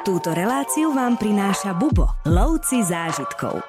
Túto 0.00 0.32
reláciu 0.32 0.96
vám 0.96 1.20
prináša 1.20 1.76
Bubo, 1.76 2.08
lovci 2.24 2.80
zážitkov. 2.80 3.60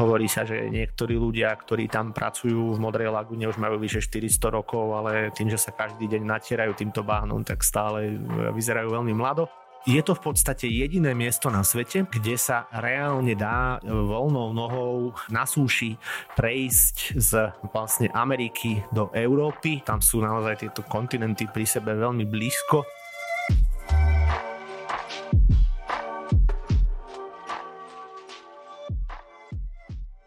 Hovorí 0.00 0.24
sa, 0.24 0.48
že 0.48 0.72
niektorí 0.72 1.20
ľudia, 1.20 1.52
ktorí 1.52 1.84
tam 1.84 2.16
pracujú 2.16 2.72
v 2.72 2.80
Modrej 2.80 3.12
lagune, 3.12 3.44
už 3.44 3.60
majú 3.60 3.76
vyše 3.76 4.00
400 4.00 4.56
rokov, 4.56 4.88
ale 4.96 5.28
tým, 5.36 5.52
že 5.52 5.60
sa 5.60 5.76
každý 5.76 6.08
deň 6.08 6.24
natierajú 6.24 6.72
týmto 6.72 7.04
bahnom, 7.04 7.44
tak 7.44 7.60
stále 7.60 8.16
vyzerajú 8.56 8.88
veľmi 8.88 9.12
mlado. 9.12 9.52
Je 9.84 10.00
to 10.00 10.16
v 10.16 10.32
podstate 10.32 10.64
jediné 10.64 11.12
miesto 11.12 11.52
na 11.52 11.60
svete, 11.60 12.08
kde 12.08 12.40
sa 12.40 12.64
reálne 12.72 13.36
dá 13.36 13.84
voľnou 13.84 14.56
nohou 14.56 15.12
na 15.28 15.44
súši 15.44 16.00
prejsť 16.40 17.20
z 17.20 17.52
vlastne 17.68 18.08
Ameriky 18.16 18.80
do 18.96 19.12
Európy. 19.12 19.84
Tam 19.84 20.00
sú 20.00 20.24
naozaj 20.24 20.64
tieto 20.64 20.80
kontinenty 20.88 21.52
pri 21.52 21.68
sebe 21.68 21.92
veľmi 21.92 22.24
blízko. 22.24 22.99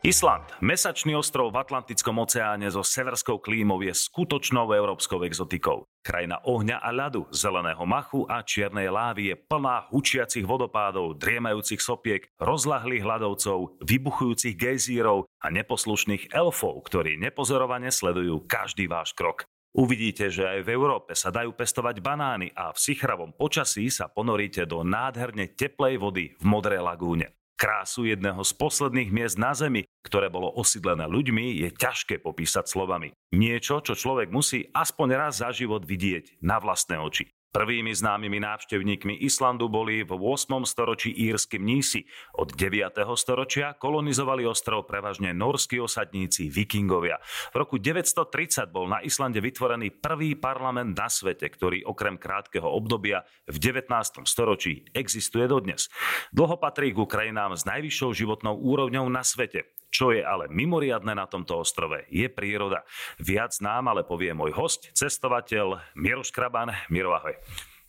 Island, 0.03 0.51
mesačný 0.59 1.15
ostrov 1.15 1.55
v 1.55 1.63
Atlantickom 1.63 2.19
oceáne 2.19 2.67
so 2.67 2.83
severskou 2.83 3.39
klímou 3.39 3.79
je 3.79 3.95
skutočnou 3.95 4.67
európskou 4.75 5.23
exotikou. 5.23 5.87
Krajina 6.03 6.43
ohňa 6.43 6.83
a 6.83 6.91
ľadu, 6.91 7.31
zeleného 7.31 7.87
machu 7.87 8.27
a 8.27 8.43
čiernej 8.43 8.91
lávy 8.91 9.31
je 9.31 9.39
plná 9.39 9.87
hučiacich 9.95 10.43
vodopádov, 10.43 11.15
driemajúcich 11.23 11.79
sopiek, 11.79 12.27
rozlahlých 12.35 12.99
hľadovcov, 12.99 13.79
vybuchujúcich 13.79 14.59
gejzírov 14.59 15.23
a 15.39 15.47
neposlušných 15.47 16.35
elfov, 16.35 16.83
ktorí 16.83 17.15
nepozorovane 17.23 17.87
sledujú 17.87 18.43
každý 18.43 18.91
váš 18.91 19.15
krok. 19.15 19.47
Uvidíte, 19.71 20.27
že 20.27 20.43
aj 20.43 20.67
v 20.67 20.73
Európe 20.75 21.15
sa 21.15 21.31
dajú 21.31 21.55
pestovať 21.55 22.03
banány 22.03 22.51
a 22.51 22.75
v 22.75 22.77
sichravom 22.91 23.31
počasí 23.31 23.87
sa 23.87 24.11
ponoríte 24.11 24.67
do 24.67 24.83
nádherne 24.83 25.47
teplej 25.55 25.95
vody 25.95 26.35
v 26.35 26.43
Modrej 26.43 26.83
lagúne. 26.83 27.31
Krásu 27.53 28.09
jedného 28.09 28.41
z 28.41 28.51
posledných 28.57 29.13
miest 29.13 29.37
na 29.37 29.53
Zemi, 29.53 29.85
ktoré 30.03 30.27
bolo 30.27 30.49
osídlené 30.51 31.05
ľuďmi, 31.05 31.63
je 31.63 31.69
ťažké 31.69 32.19
popísať 32.19 32.65
slovami. 32.65 33.13
Niečo, 33.31 33.79
čo 33.85 33.93
človek 33.93 34.33
musí 34.33 34.67
aspoň 34.73 35.07
raz 35.15 35.39
za 35.39 35.53
život 35.53 35.85
vidieť 35.85 36.41
na 36.41 36.57
vlastné 36.57 36.97
oči. 36.97 37.29
Prvými 37.53 37.93
známymi 37.93 38.41
návštevníkmi 38.41 39.21
Islandu 39.21 39.69
boli 39.69 40.01
v 40.01 40.09
8. 40.17 40.65
storočí 40.65 41.13
írsky 41.13 41.61
mnísi. 41.61 42.01
Od 42.41 42.49
9. 42.49 42.97
storočia 43.13 43.77
kolonizovali 43.77 44.41
ostrov 44.41 44.89
prevažne 44.89 45.37
norskí 45.37 45.77
osadníci, 45.77 46.49
vikingovia. 46.49 47.21
V 47.53 47.61
roku 47.61 47.77
930 47.77 48.73
bol 48.73 48.89
na 48.89 49.05
Islande 49.05 49.37
vytvorený 49.37 49.93
prvý 49.93 50.33
parlament 50.33 50.97
na 50.97 51.05
svete, 51.05 51.45
ktorý 51.45 51.85
okrem 51.85 52.17
krátkeho 52.17 52.65
obdobia 52.65 53.21
v 53.45 53.61
19. 53.61 53.85
storočí 54.25 54.89
existuje 54.89 55.45
dodnes. 55.45 55.93
Dlho 56.33 56.57
patrí 56.57 56.89
k 56.89 57.05
krajinám 57.05 57.53
s 57.53 57.69
najvyššou 57.69 58.17
životnou 58.17 58.57
úrovňou 58.57 59.05
na 59.13 59.21
svete. 59.21 59.69
Čo 59.93 60.09
je 60.09 60.25
ale 60.25 60.49
mimoriadne 60.49 61.13
na 61.13 61.29
tomto 61.29 61.61
ostrove, 61.61 62.09
je 62.09 62.25
príroda. 62.25 62.81
Viac 63.21 63.53
nám 63.61 63.93
ale 63.93 64.01
povie 64.01 64.33
môj 64.33 64.49
host, 64.57 64.89
cestovateľ 64.97 65.77
Miro 65.93 66.25
Škraban. 66.25 66.73
Miro, 66.89 67.13
ahoj. 67.13 67.37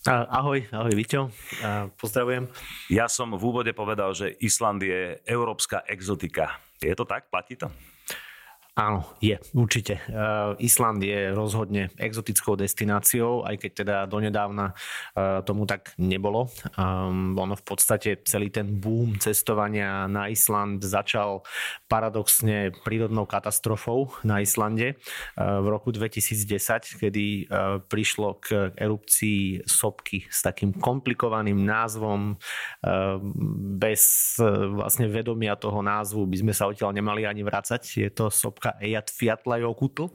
Ahoj, 0.04 0.68
ahoj 0.68 0.92
Viťo, 0.92 1.32
pozdravujem. 1.96 2.44
Ja 2.92 3.08
som 3.08 3.32
v 3.32 3.40
úvode 3.40 3.72
povedal, 3.72 4.12
že 4.12 4.36
Island 4.44 4.84
je 4.84 5.16
európska 5.24 5.80
exotika. 5.88 6.60
Je 6.76 6.92
to 6.92 7.08
tak? 7.08 7.32
Platí 7.32 7.56
to? 7.56 7.72
Áno, 8.74 9.06
je, 9.22 9.38
určite. 9.54 10.02
Uh, 10.10 10.58
Island 10.58 10.98
je 10.98 11.30
rozhodne 11.30 11.94
exotickou 11.94 12.58
destináciou, 12.58 13.46
aj 13.46 13.62
keď 13.62 13.70
teda 13.70 13.96
donedávna 14.10 14.74
uh, 14.74 15.46
tomu 15.46 15.62
tak 15.62 15.94
nebolo. 15.94 16.50
Um, 16.74 17.38
ono 17.38 17.54
v 17.54 17.62
podstate 17.62 18.26
celý 18.26 18.50
ten 18.50 18.66
boom 18.82 19.14
cestovania 19.22 20.10
na 20.10 20.26
Island 20.26 20.82
začal 20.82 21.46
paradoxne 21.86 22.74
prírodnou 22.82 23.30
katastrofou 23.30 24.10
na 24.26 24.42
Islande 24.42 24.98
uh, 25.38 25.62
v 25.62 25.66
roku 25.70 25.94
2010, 25.94 26.98
kedy 26.98 27.46
prišlo 27.86 28.42
k 28.42 28.74
erupcii 28.74 29.62
sopky 29.70 30.26
s 30.26 30.42
takým 30.42 30.74
komplikovaným 30.74 31.62
názvom. 31.62 32.34
Bez 33.78 34.34
vlastne 34.72 35.06
vedomia 35.06 35.54
toho 35.54 35.84
názvu 35.84 36.26
by 36.26 36.36
sme 36.40 36.52
sa 36.56 36.66
odtiaľ 36.66 36.90
nemali 36.96 37.28
ani 37.28 37.44
vracať. 37.46 37.82
Je 38.00 38.10
to 38.10 38.32
sopka 38.32 38.63
sopka 38.64 38.80
Ejat 38.80 39.12
Fiatlajokutl. 39.12 40.08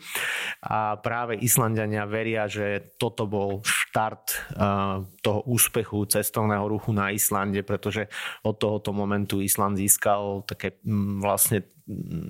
A 0.66 0.98
práve 0.98 1.38
Islandiania 1.38 2.10
veria, 2.10 2.50
že 2.50 2.98
toto 2.98 3.30
bol 3.30 3.62
štart 3.62 4.58
toho 5.22 5.40
úspechu 5.46 6.10
cestovného 6.10 6.66
ruchu 6.66 6.90
na 6.90 7.14
Islande, 7.14 7.62
pretože 7.62 8.10
od 8.42 8.58
tohoto 8.58 8.90
momentu 8.90 9.38
Island 9.46 9.78
získal 9.78 10.42
také 10.50 10.82
vlastne 11.22 11.62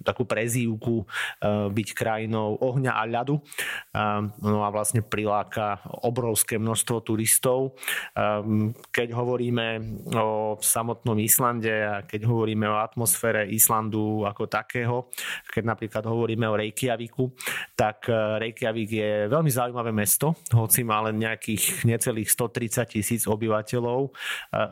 takú 0.04 0.24
prezývku 0.24 1.04
eh, 1.04 1.68
byť 1.70 1.88
krajinou 1.94 2.56
ohňa 2.60 2.96
a 2.96 3.04
ľadu. 3.06 3.36
Eh, 3.40 4.22
no 4.44 4.64
a 4.64 4.70
vlastne 4.72 5.04
priláka 5.04 5.84
obrovské 6.04 6.56
množstvo 6.56 7.04
turistov. 7.04 7.76
Eh, 8.16 8.74
keď 8.90 9.08
hovoríme 9.16 9.68
o 10.16 10.56
samotnom 10.60 11.20
Islande 11.20 11.72
a 11.72 11.96
keď 12.04 12.28
hovoríme 12.28 12.66
o 12.72 12.80
atmosfére 12.80 13.48
Islandu 13.52 14.24
ako 14.24 14.48
takého, 14.48 15.12
keď 15.52 15.64
napríklad 15.76 16.04
hovoríme 16.08 16.48
o 16.48 16.58
Reykjaviku, 16.58 17.32
tak 17.76 18.08
Reykjavik 18.10 18.90
je 18.90 19.12
veľmi 19.28 19.52
zaujímavé 19.52 19.92
mesto, 19.92 20.36
hoci 20.52 20.84
má 20.84 21.04
len 21.06 21.20
nejakých 21.20 21.84
necelých 21.88 22.30
130 22.32 22.96
tisíc 23.00 23.22
obyvateľov. 23.26 24.12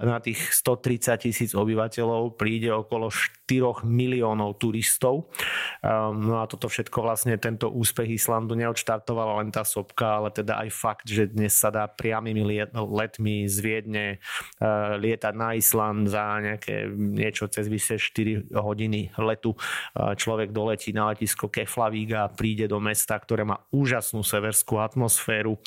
Na 0.04 0.19
tých 0.19 0.40
130 0.54 1.28
tisíc 1.28 1.52
obyvateľov 1.56 2.36
príde 2.40 2.72
okolo 2.72 3.09
4 3.12 3.88
miliónov 3.88 4.59
turistov 4.59 4.77
turistov. 4.78 5.34
Ehm, 5.82 6.30
no 6.30 6.38
a 6.38 6.46
toto 6.46 6.70
všetko 6.70 7.02
vlastne 7.02 7.34
tento 7.42 7.74
úspech 7.74 8.14
Islandu 8.14 8.54
neodštartovala 8.54 9.42
len 9.42 9.50
tá 9.50 9.66
sopka, 9.66 10.22
ale 10.22 10.30
teda 10.30 10.62
aj 10.62 10.70
fakt, 10.70 11.10
že 11.10 11.26
dnes 11.26 11.58
sa 11.58 11.74
dá 11.74 11.90
priamými 11.90 12.46
letmi 12.78 13.50
z 13.50 13.58
Viedne 13.58 14.06
eh, 14.14 14.94
lietať 15.02 15.34
na 15.34 15.58
Island 15.58 16.14
za 16.14 16.38
nejaké 16.38 16.86
niečo 16.94 17.50
cez 17.50 17.66
vyše 17.66 17.98
4 17.98 18.54
hodiny 18.54 19.18
letu. 19.18 19.58
Eh, 19.58 20.14
človek 20.14 20.54
doletí 20.54 20.94
na 20.94 21.10
letisko 21.10 21.50
Keflavík 21.50 22.14
a 22.14 22.30
príde 22.30 22.70
do 22.70 22.78
mesta, 22.78 23.18
ktoré 23.18 23.42
má 23.42 23.58
úžasnú 23.74 24.22
severskú 24.22 24.78
atmosféru. 24.78 25.58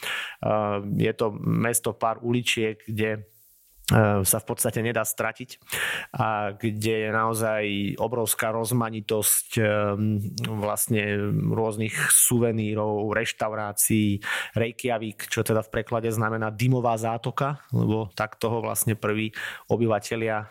Ehm, 0.47 0.94
je 0.94 1.12
to 1.19 1.34
mesto 1.43 1.91
pár 1.99 2.22
uličiek, 2.22 2.78
kde 2.87 3.26
sa 4.22 4.38
v 4.38 4.46
podstate 4.46 4.80
nedá 4.80 5.02
stratiť. 5.02 5.58
A 6.14 6.54
kde 6.54 7.08
je 7.08 7.10
naozaj 7.10 7.64
obrovská 7.98 8.54
rozmanitosť 8.54 9.48
e, 9.58 9.62
vlastne 10.46 11.02
rôznych 11.50 11.94
suvenírov, 12.10 13.10
reštaurácií, 13.10 14.22
Reykjavík, 14.54 15.26
čo 15.26 15.42
teda 15.42 15.66
v 15.66 15.72
preklade 15.74 16.10
znamená 16.10 16.54
dymová 16.54 16.94
zátoka, 16.96 17.62
lebo 17.74 18.10
tak 18.14 18.38
toho 18.38 18.62
vlastne 18.62 18.94
prví 18.94 19.34
obyvateľia 19.66 20.36
e, 20.38 20.46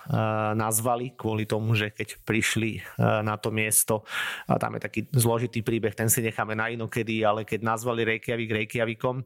nazvali 0.59 1.15
kvôli 1.15 1.47
tomu, 1.47 1.75
že 1.75 1.91
keď 1.91 2.19
prišli 2.27 2.81
na 2.99 3.39
to 3.39 3.49
miesto, 3.49 4.03
a 4.45 4.59
tam 4.59 4.75
je 4.75 4.81
taký 4.83 5.01
zložitý 5.15 5.63
príbeh, 5.63 5.95
ten 5.95 6.11
si 6.11 6.19
necháme 6.19 6.53
na 6.53 6.69
inokedy, 6.71 7.23
ale 7.23 7.47
keď 7.47 7.63
nazvali 7.63 8.03
Reykjavík 8.05 8.51
Reykjavikom, 8.51 9.23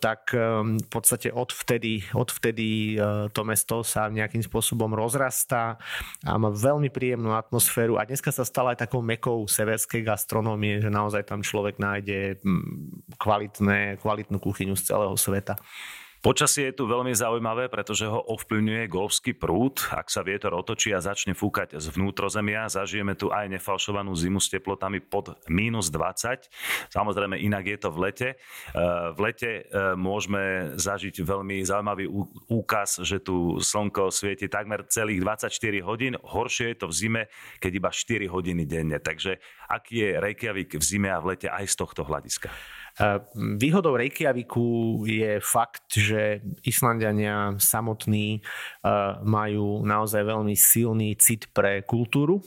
tak 0.00 0.32
v 0.34 0.88
podstate 0.88 1.30
odvtedy, 1.34 2.02
odvtedy 2.14 2.96
to 3.34 3.42
mesto 3.42 3.82
sa 3.82 4.06
nejakým 4.06 4.40
spôsobom 4.46 4.94
rozrastá 4.94 5.76
a 6.22 6.38
má 6.38 6.54
veľmi 6.54 6.88
príjemnú 6.88 7.34
atmosféru 7.34 7.98
a 7.98 8.06
dneska 8.06 8.30
sa 8.30 8.46
stala 8.46 8.72
aj 8.74 8.86
takou 8.86 9.02
mekou 9.02 9.44
severskej 9.50 10.06
gastronómie, 10.06 10.78
že 10.78 10.88
naozaj 10.92 11.26
tam 11.26 11.42
človek 11.42 11.82
nájde 11.82 12.38
mm, 12.40 13.18
kvalitné, 13.18 13.98
kvalitnú 13.98 14.38
kuchyňu 14.38 14.78
z 14.78 14.94
celého 14.94 15.16
sveta. 15.18 15.58
Počasie 16.28 16.68
je 16.68 16.76
tu 16.76 16.84
veľmi 16.84 17.08
zaujímavé, 17.16 17.72
pretože 17.72 18.04
ho 18.04 18.20
ovplyvňuje 18.20 18.92
golfský 18.92 19.32
prúd. 19.32 19.80
Ak 19.88 20.12
sa 20.12 20.20
vietor 20.20 20.52
otočí 20.52 20.92
a 20.92 21.00
začne 21.00 21.32
fúkať 21.32 21.80
z 21.80 21.88
vnútrozemia, 21.88 22.68
zažijeme 22.68 23.16
tu 23.16 23.32
aj 23.32 23.48
nefalšovanú 23.48 24.12
zimu 24.12 24.36
s 24.36 24.52
teplotami 24.52 25.00
pod 25.00 25.40
minus 25.48 25.88
20. 25.88 26.52
Samozrejme, 26.92 27.40
inak 27.40 27.64
je 27.72 27.78
to 27.80 27.88
v 27.88 27.98
lete. 28.04 28.28
E, 28.28 28.36
v 29.16 29.18
lete 29.24 29.50
e, 29.56 29.96
môžeme 29.96 30.76
zažiť 30.76 31.16
veľmi 31.16 31.64
zaujímavý 31.64 32.04
úkaz, 32.52 33.00
že 33.08 33.24
tu 33.24 33.56
slnko 33.56 34.12
svieti 34.12 34.52
takmer 34.52 34.84
celých 34.84 35.24
24 35.48 35.80
hodín. 35.80 36.12
Horšie 36.20 36.76
je 36.76 36.84
to 36.84 36.92
v 36.92 36.94
zime, 37.08 37.22
keď 37.56 37.72
iba 37.72 37.88
4 37.88 38.28
hodiny 38.28 38.68
denne. 38.68 39.00
Takže 39.00 39.40
aký 39.72 40.04
je 40.04 40.20
Reykjavík 40.20 40.76
v 40.76 40.84
zime 40.84 41.08
a 41.08 41.24
v 41.24 41.32
lete 41.32 41.48
aj 41.48 41.72
z 41.72 41.74
tohto 41.80 42.04
hľadiska? 42.04 42.52
Výhodou 43.34 43.94
Reykjaviku 43.94 45.02
je 45.06 45.38
fakt, 45.38 45.94
že 45.94 46.42
Islandiania 46.66 47.54
samotní 47.58 48.42
majú 49.22 49.86
naozaj 49.86 50.22
veľmi 50.26 50.54
silný 50.58 51.14
cit 51.14 51.50
pre 51.54 51.86
kultúru, 51.86 52.42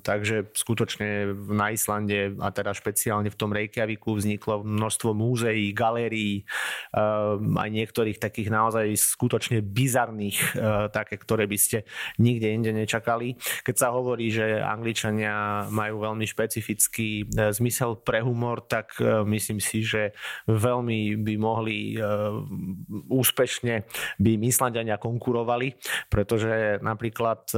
takže 0.00 0.48
skutočne 0.56 1.36
na 1.52 1.70
Islande 1.70 2.32
a 2.40 2.48
teda 2.48 2.72
špeciálne 2.72 3.28
v 3.28 3.38
tom 3.38 3.52
Reykjaviku 3.52 4.16
vzniklo 4.16 4.64
množstvo 4.64 5.12
múzeí, 5.12 5.76
galérií, 5.76 6.48
aj 6.94 7.68
niektorých 7.68 8.16
takých 8.16 8.48
naozaj 8.48 8.96
skutočne 8.96 9.60
bizarných, 9.60 10.56
také, 10.92 11.20
ktoré 11.20 11.44
by 11.44 11.58
ste 11.60 11.78
nikde 12.18 12.48
inde 12.50 12.70
nečakali. 12.72 13.36
Keď 13.64 13.76
sa 13.76 13.92
hovorí, 13.92 14.30
že 14.30 14.60
Angličania 14.60 15.66
majú 15.68 16.04
veľmi 16.04 16.26
špecifický 16.28 17.24
e, 17.26 17.52
zmysel 17.52 18.00
pre 18.00 18.22
humor, 18.22 18.62
tak 18.64 18.96
e, 18.98 19.26
myslím 19.26 19.58
si, 19.58 19.73
že 19.82 20.14
veľmi 20.46 21.18
by 21.24 21.34
mohli 21.40 21.96
e, 21.96 22.04
úspešne 23.10 23.82
by 24.20 24.30
Islandiania 24.44 25.00
konkurovali, 25.00 25.74
pretože 26.12 26.78
napríklad 26.78 27.48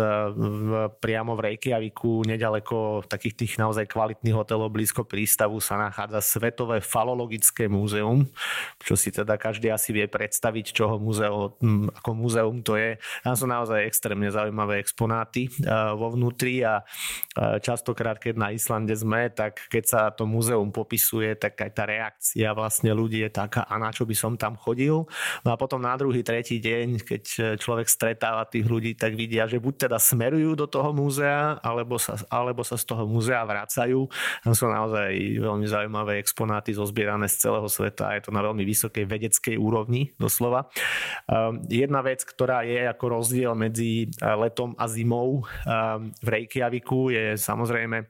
priamo 1.02 1.32
v 1.34 1.44
Reykjaviku, 1.52 2.24
nedaleko 2.24 3.04
takých 3.04 3.44
tých 3.44 3.52
naozaj 3.60 3.90
kvalitných 3.90 4.36
hotelov 4.36 4.72
blízko 4.72 5.04
prístavu 5.04 5.58
sa 5.58 5.76
nachádza 5.76 6.22
Svetové 6.22 6.78
falologické 6.80 7.66
múzeum, 7.66 8.24
čo 8.80 8.94
si 8.94 9.10
teda 9.10 9.36
každý 9.36 9.68
asi 9.68 9.92
vie 9.92 10.06
predstaviť, 10.06 10.72
čoho 10.72 10.96
múzeo, 10.96 11.58
ako 12.00 12.10
múzeum 12.14 12.62
to 12.62 12.78
je. 12.78 12.96
Tam 13.26 13.34
sú 13.34 13.44
naozaj 13.50 13.84
extrémne 13.84 14.30
zaujímavé 14.30 14.80
exponáty 14.80 15.50
vo 15.98 16.14
vnútri 16.14 16.62
a 16.62 16.86
častokrát, 17.60 18.16
keď 18.16 18.34
na 18.38 18.48
Islande 18.54 18.94
sme, 18.94 19.28
tak 19.28 19.66
keď 19.68 19.84
sa 19.84 20.00
to 20.14 20.24
múzeum 20.24 20.70
popisuje, 20.70 21.34
tak 21.36 21.58
aj 21.58 21.70
tá 21.74 21.84
reakcia 22.06 22.54
vlastne 22.54 22.94
ľudí 22.94 23.26
je 23.26 23.30
taká, 23.34 23.66
a 23.66 23.74
na 23.82 23.90
čo 23.90 24.06
by 24.06 24.14
som 24.14 24.38
tam 24.38 24.54
chodil. 24.54 25.02
No 25.42 25.48
a 25.50 25.58
potom 25.58 25.82
na 25.82 25.98
druhý, 25.98 26.22
tretí 26.22 26.62
deň, 26.62 27.02
keď 27.02 27.22
človek 27.58 27.90
stretáva 27.90 28.46
tých 28.46 28.62
ľudí, 28.62 28.94
tak 28.94 29.18
vidia, 29.18 29.50
že 29.50 29.58
buď 29.58 29.90
teda 29.90 29.98
smerujú 29.98 30.54
do 30.54 30.70
toho 30.70 30.94
múzea, 30.94 31.58
alebo 31.58 31.98
sa, 31.98 32.14
alebo 32.30 32.62
sa 32.62 32.78
z 32.78 32.86
toho 32.86 33.10
múzea 33.10 33.42
vracajú. 33.42 34.06
Tam 34.46 34.54
sú 34.54 34.70
naozaj 34.70 35.10
veľmi 35.42 35.66
zaujímavé 35.66 36.22
exponáty 36.22 36.70
zozbierané 36.70 37.26
z 37.26 37.50
celého 37.50 37.66
sveta. 37.66 38.14
Je 38.14 38.22
to 38.22 38.30
na 38.30 38.46
veľmi 38.46 38.62
vysokej 38.62 39.02
vedeckej 39.02 39.58
úrovni, 39.58 40.14
doslova. 40.14 40.70
Jedna 41.66 42.06
vec, 42.06 42.22
ktorá 42.22 42.62
je 42.62 42.86
ako 42.86 43.18
rozdiel 43.18 43.52
medzi 43.58 44.06
letom 44.22 44.78
a 44.78 44.86
zimou 44.86 45.42
v 46.22 46.28
Reykjaviku 46.28 47.10
je 47.10 47.34
samozrejme 47.34 48.06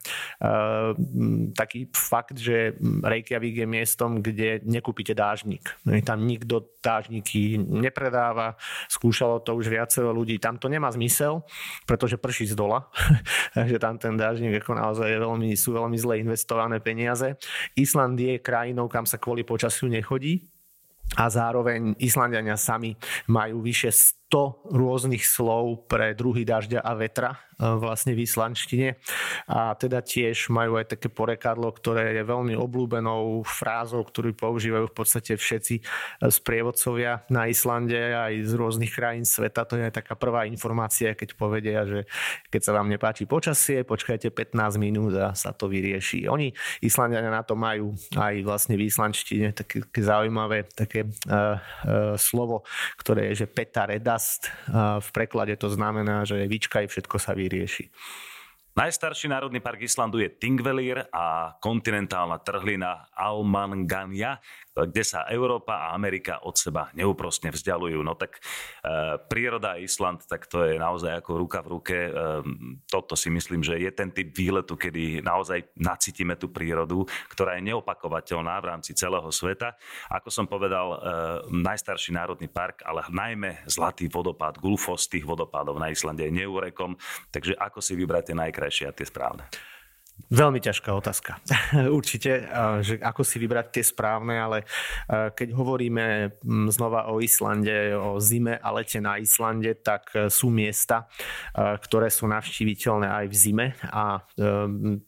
taký 1.57 1.89
fakt, 1.95 2.37
že 2.37 2.77
Reykjavik 2.83 3.65
je 3.65 3.67
miestom, 3.87 4.19
kde 4.19 4.59
nekúpite 4.67 5.15
dážnik. 5.15 5.63
Tam 6.03 6.27
nikto 6.27 6.75
dážniky 6.83 7.55
nepredáva, 7.63 8.59
skúšalo 8.91 9.39
to 9.47 9.55
už 9.55 9.71
viacero 9.71 10.11
ľudí. 10.11 10.43
Tam 10.43 10.59
to 10.59 10.67
nemá 10.67 10.91
zmysel, 10.91 11.47
pretože 11.87 12.19
prší 12.19 12.51
z 12.51 12.59
dola, 12.59 12.91
takže 13.55 13.79
tam 13.79 13.95
ten 14.03 14.19
dážnik 14.19 14.59
ako 14.59 14.75
naozaj 14.75 15.07
je 15.07 15.23
veľmi, 15.23 15.55
sú 15.55 15.79
veľmi 15.79 15.95
zle 15.95 16.19
investované 16.19 16.83
peniaze. 16.83 17.39
Island 17.79 18.19
je 18.19 18.43
krajinou, 18.43 18.91
kam 18.91 19.07
sa 19.07 19.23
kvôli 19.23 19.47
počasiu 19.47 19.87
nechodí, 19.87 20.43
a 21.15 21.31
zároveň 21.31 21.95
Islandiania 22.03 22.59
sami 22.59 22.99
majú 23.31 23.63
vyše 23.63 23.95
100 24.37 24.69
rôznych 24.77 25.25
slov 25.25 25.89
pre 25.89 26.13
druhy 26.13 26.45
dažďa 26.45 26.85
a 26.85 26.93
vetra 26.93 27.31
e, 27.57 27.65
vlastne 27.81 28.13
v 28.13 28.29
islandštine 28.29 29.01
a 29.49 29.73
teda 29.73 30.05
tiež 30.05 30.53
majú 30.53 30.77
aj 30.77 30.93
také 30.93 31.09
porekadlo, 31.09 31.73
ktoré 31.73 32.13
je 32.21 32.21
veľmi 32.21 32.53
obľúbenou 32.53 33.41
frázou, 33.49 34.05
ktorú 34.05 34.37
používajú 34.37 34.93
v 34.93 34.97
podstate 34.97 35.41
všetci 35.41 35.75
e, 35.81 35.83
sprievodcovia 36.29 37.25
na 37.33 37.49
Islande 37.49 37.97
aj 37.97 38.45
z 38.45 38.53
rôznych 38.53 38.93
krajín 38.93 39.25
sveta. 39.25 39.65
To 39.65 39.81
je 39.81 39.89
aj 39.89 40.05
taká 40.05 40.13
prvá 40.21 40.45
informácia, 40.45 41.17
keď 41.17 41.33
povedia, 41.33 41.89
že 41.89 42.05
keď 42.53 42.61
sa 42.61 42.73
vám 42.77 42.93
nepáči 42.93 43.25
počasie, 43.25 43.89
počkajte 43.89 44.29
15 44.29 44.77
minút 44.77 45.17
a 45.17 45.33
sa 45.33 45.57
to 45.57 45.73
vyrieši. 45.73 46.29
Oni, 46.29 46.53
Islandiania 46.85 47.33
na 47.33 47.41
to 47.41 47.57
majú 47.57 47.97
aj 48.21 48.45
vlastne 48.45 48.77
v 48.77 48.85
islandštine 48.85 49.57
také, 49.57 49.81
také 49.81 50.01
zaujímavé 50.05 50.69
také 50.77 51.09
uh, 51.09 51.57
uh, 51.57 52.15
slovo, 52.21 52.69
ktoré 53.01 53.33
je, 53.33 53.45
že 53.45 53.47
peta 53.49 53.89
reda 53.89 54.21
rast. 54.27 54.51
V 55.01 55.09
preklade 55.15 55.55
to 55.55 55.71
znamená, 55.71 56.27
že 56.27 56.43
vyčkaj, 56.51 56.91
všetko 56.91 57.17
sa 57.23 57.31
vyrieši. 57.39 57.87
Najstarší 58.77 59.33
národný 59.33 59.65
park 59.65 59.87
Islandu 59.87 60.21
je 60.21 60.29
Tingvellir 60.29 61.09
a 61.09 61.57
kontinentálna 61.63 62.43
trhlina 62.45 63.09
Almangania, 63.17 64.37
kde 64.77 65.01
sa 65.01 65.25
Európa 65.33 65.89
a 65.89 65.97
Amerika 65.97 66.45
od 66.45 66.61
seba 66.61 66.93
neúprostne 66.93 67.49
vzdialujú. 67.49 67.97
No 68.05 68.13
tak 68.13 68.37
e, 68.37 69.17
príroda 69.25 69.77
a 69.77 69.81
Island, 69.81 70.29
tak 70.29 70.45
to 70.45 70.69
je 70.69 70.77
naozaj 70.77 71.25
ako 71.25 71.31
ruka 71.41 71.65
v 71.65 71.69
ruke. 71.73 71.97
E, 71.97 72.11
toto 72.85 73.17
si 73.17 73.33
myslím, 73.33 73.65
že 73.65 73.81
je 73.81 73.89
ten 73.89 74.13
typ 74.13 74.37
výletu, 74.37 74.77
kedy 74.77 75.25
naozaj 75.25 75.73
nacítime 75.81 76.37
tú 76.37 76.53
prírodu, 76.53 77.09
ktorá 77.33 77.57
je 77.57 77.73
neopakovateľná 77.73 78.61
v 78.61 78.69
rámci 78.69 78.93
celého 78.93 79.29
sveta. 79.33 79.73
Ako 80.13 80.29
som 80.29 80.45
povedal, 80.45 80.87
e, 80.93 80.97
najstarší 81.57 82.13
národný 82.13 82.53
park, 82.53 82.85
ale 82.85 83.09
najmä 83.09 83.65
zlatý 83.65 84.13
vodopád, 84.13 84.61
Gulfos 84.61 85.09
tých 85.09 85.25
vodopádov 85.25 85.81
na 85.81 85.89
Islande 85.89 86.29
je 86.29 86.37
neúrekom. 86.37 87.01
Takže 87.33 87.57
ako 87.57 87.81
si 87.81 87.97
vybrať 87.97 88.33
tie 88.33 88.37
najkrajšie 88.37 88.85
a 88.91 88.93
tie 88.93 89.09
správne? 89.09 89.49
Veľmi 90.27 90.59
ťažká 90.59 90.91
otázka. 90.91 91.39
Určite, 91.99 92.51
že 92.83 92.99
ako 92.99 93.23
si 93.23 93.39
vybrať 93.39 93.79
tie 93.79 93.85
správne, 93.87 94.35
ale 94.35 94.59
keď 95.09 95.55
hovoríme 95.55 96.35
znova 96.75 97.07
o 97.15 97.23
Islande, 97.23 97.95
o 97.95 98.19
zime 98.19 98.59
a 98.59 98.69
lete 98.75 98.99
na 98.99 99.23
Islande, 99.23 99.79
tak 99.79 100.11
e, 100.15 100.27
sú 100.27 100.51
miesta, 100.51 101.07
ktoré 101.55 102.11
sú 102.11 102.27
navštíviteľné 102.27 103.07
aj 103.07 103.27
v 103.31 103.35
zime 103.35 103.67
a 103.87 104.19
e, 104.19 104.51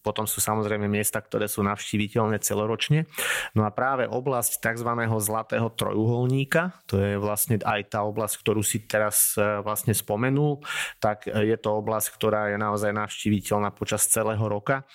potom 0.02 0.25
sú 0.26 0.38
samozrejme 0.38 0.87
miesta, 0.87 1.19
ktoré 1.19 1.50
sú 1.50 1.66
navštíviteľné 1.66 2.38
celoročne. 2.38 3.10
No 3.58 3.66
a 3.66 3.75
práve 3.75 4.06
oblasť 4.06 4.62
tzv. 4.62 4.90
zlatého 5.19 5.69
trojuholníka, 5.75 6.78
to 6.87 6.99
je 6.99 7.19
vlastne 7.19 7.58
aj 7.58 7.90
tá 7.90 8.06
oblasť, 8.06 8.34
ktorú 8.38 8.62
si 8.62 8.87
teraz 8.87 9.34
e, 9.34 9.62
vlastne 9.66 9.94
spomenul, 9.94 10.62
tak 11.02 11.26
je 11.26 11.56
to 11.58 11.82
oblasť, 11.82 12.14
ktorá 12.14 12.55
je 12.55 12.56
naozaj 12.58 12.94
navštíviteľná 12.94 13.75
počas 13.75 14.06
celého 14.06 14.43
roka 14.46 14.87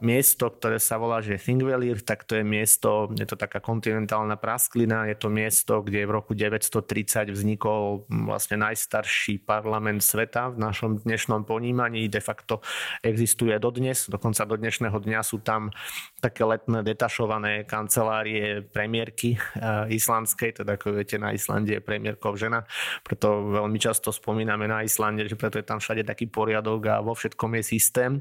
Miesto, 0.00 0.48
ktoré 0.48 0.80
sa 0.80 0.96
volá, 0.96 1.20
že 1.20 1.36
Thingvellir, 1.36 2.00
tak 2.00 2.24
to 2.24 2.40
je 2.40 2.44
miesto, 2.44 3.12
je 3.12 3.28
to 3.28 3.36
taká 3.36 3.60
kontinentálna 3.60 4.40
prasklina, 4.40 5.04
je 5.08 5.16
to 5.20 5.28
miesto, 5.28 5.84
kde 5.84 6.08
v 6.08 6.12
roku 6.16 6.32
930 6.32 7.28
vznikol 7.28 8.08
vlastne 8.08 8.60
najstarší 8.64 9.44
parlament 9.44 10.00
sveta 10.00 10.54
v 10.54 10.64
našom 10.64 11.04
dnešnom 11.04 11.44
ponímaní, 11.44 12.08
de 12.08 12.24
facto 12.24 12.64
existuje 13.04 13.52
dodnes, 13.60 14.08
dokonca 14.08 14.48
do 14.48 14.56
dnešného 14.56 14.96
dňa 14.96 15.20
sú 15.20 15.44
tam 15.44 15.68
také 16.24 16.48
letné 16.48 16.80
detašované 16.80 17.68
kancelárie 17.68 18.64
premiérky 18.64 19.36
islandskej, 19.92 20.64
teda 20.64 20.80
ako 20.80 20.96
viete, 20.96 21.20
na 21.20 21.36
Islande 21.36 21.76
je 21.76 21.82
premiérkov 21.84 22.40
žena, 22.40 22.64
preto 23.04 23.52
veľmi 23.52 23.76
často 23.76 24.08
spomíname 24.08 24.64
na 24.64 24.80
Islande, 24.80 25.28
že 25.28 25.36
preto 25.36 25.60
je 25.60 25.66
tam 25.68 25.78
všade 25.78 26.06
taký 26.08 26.30
poriadok 26.30 26.80
a 26.88 27.04
vo 27.04 27.12
všetkom 27.12 27.60
je 27.60 27.62
systém. 27.62 28.12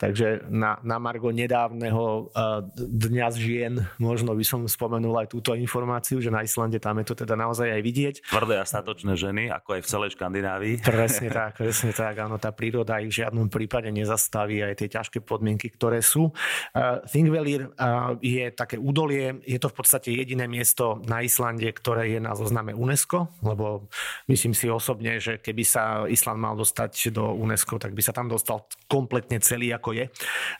Takže 0.00 0.45
na, 0.50 0.78
na 0.82 0.96
Margo 0.96 1.30
nedávneho 1.30 2.30
uh, 2.30 2.62
Dňa 2.76 3.28
žien, 3.34 3.74
možno 3.98 4.32
by 4.32 4.44
som 4.46 4.60
spomenul 4.66 5.14
aj 5.18 5.32
túto 5.34 5.52
informáciu, 5.52 6.22
že 6.22 6.32
na 6.32 6.42
Islande 6.42 6.78
tam 6.78 6.98
je 7.02 7.06
to 7.06 7.14
teda 7.26 7.34
naozaj 7.34 7.68
aj 7.68 7.82
vidieť. 7.82 8.14
Tvrdé 8.30 8.62
a 8.62 8.66
statočné 8.66 9.14
ženy, 9.18 9.50
ako 9.52 9.78
aj 9.78 9.82
v 9.84 9.88
celej 9.88 10.10
Škandinávii. 10.16 10.74
Presne 10.82 11.28
tak, 11.28 11.58
presne 11.60 11.92
tak, 11.92 12.14
áno, 12.22 12.38
tá 12.38 12.50
príroda 12.54 12.98
ich 13.02 13.10
v 13.12 13.24
žiadnom 13.24 13.50
prípade 13.50 13.90
nezastaví 13.90 14.62
aj 14.62 14.74
tie 14.78 14.88
ťažké 14.90 15.18
podmienky, 15.22 15.70
ktoré 15.72 16.00
sú. 16.00 16.30
Uh, 16.72 17.02
Thingvellir 17.06 17.70
uh, 17.74 18.14
je 18.22 18.50
také 18.54 18.78
údolie, 18.78 19.42
je 19.44 19.58
to 19.60 19.68
v 19.70 19.76
podstate 19.76 20.08
jediné 20.14 20.46
miesto 20.46 21.02
na 21.04 21.22
Islande, 21.22 21.68
ktoré 21.70 22.14
je 22.14 22.20
na 22.22 22.32
zozname 22.38 22.72
UNESCO, 22.72 23.34
lebo 23.42 23.88
myslím 24.30 24.54
si 24.54 24.70
osobne, 24.70 25.18
že 25.18 25.38
keby 25.42 25.62
sa 25.66 26.06
Island 26.06 26.40
mal 26.40 26.54
dostať 26.54 27.10
do 27.10 27.34
UNESCO, 27.36 27.78
tak 27.80 27.92
by 27.92 28.02
sa 28.02 28.14
tam 28.14 28.30
dostal 28.30 28.64
kompletne 28.86 29.38
celý 29.42 29.74
ako 29.74 29.96
je 29.96 30.04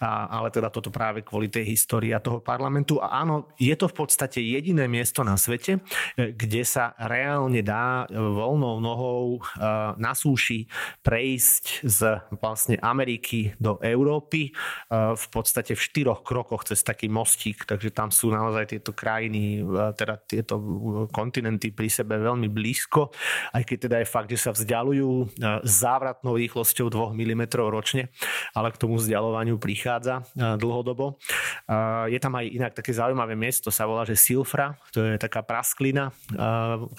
a, 0.01 0.41
ale 0.41 0.49
teda 0.53 0.69
toto 0.69 0.93
práve 0.93 1.23
kvôli 1.23 1.49
tej 1.49 1.65
histórii 1.69 2.13
a 2.13 2.23
toho 2.23 2.41
parlamentu. 2.41 2.99
A 3.01 3.23
áno, 3.23 3.51
je 3.57 3.73
to 3.77 3.89
v 3.91 3.97
podstate 3.97 4.41
jediné 4.41 4.87
miesto 4.87 5.25
na 5.25 5.35
svete, 5.39 5.81
e, 6.17 6.33
kde 6.33 6.63
sa 6.63 6.93
reálne 7.01 7.61
dá 7.61 8.07
voľnou 8.11 8.79
nohou 8.81 9.39
e, 9.39 9.41
na 10.01 10.13
súši 10.13 10.69
prejsť 11.01 11.65
z 11.87 12.01
vlastne 12.39 12.77
Ameriky 12.81 13.57
do 13.57 13.81
Európy 13.81 14.51
e, 14.51 14.53
v 15.15 15.27
podstate 15.33 15.75
v 15.75 15.85
štyroch 15.85 16.23
krokoch 16.27 16.69
cez 16.69 16.83
taký 16.83 17.09
mostík, 17.11 17.65
takže 17.65 17.93
tam 17.93 18.13
sú 18.13 18.33
naozaj 18.33 18.77
tieto 18.77 18.93
krajiny, 18.97 19.63
teda 19.97 20.21
tieto 20.25 20.59
kontinenty 21.11 21.71
pri 21.73 21.89
sebe 21.91 22.19
veľmi 22.19 22.49
blízko, 22.51 23.13
aj 23.55 23.63
keď 23.65 23.77
teda 23.89 23.97
je 24.03 24.09
fakt, 24.09 24.31
že 24.33 24.41
sa 24.41 24.51
vzdialujú 24.53 25.39
závratnou 25.65 26.35
rýchlosťou 26.39 26.91
2 26.91 27.17
mm 27.17 27.43
ročne, 27.57 28.09
ale 28.53 28.73
k 28.73 28.81
tomu 28.81 28.99
vzdialovaniu 28.99 29.57
prichádza 29.67 30.23
dlhodobo. 30.39 31.19
Je 32.07 32.19
tam 32.23 32.39
aj 32.39 32.47
inak 32.47 32.73
také 32.79 32.95
zaujímavé 32.95 33.35
miesto, 33.35 33.75
sa 33.75 33.83
volá, 33.91 34.07
že 34.07 34.15
Silfra, 34.15 34.79
to 34.95 35.03
je 35.03 35.19
taká 35.19 35.43
prasklina, 35.43 36.15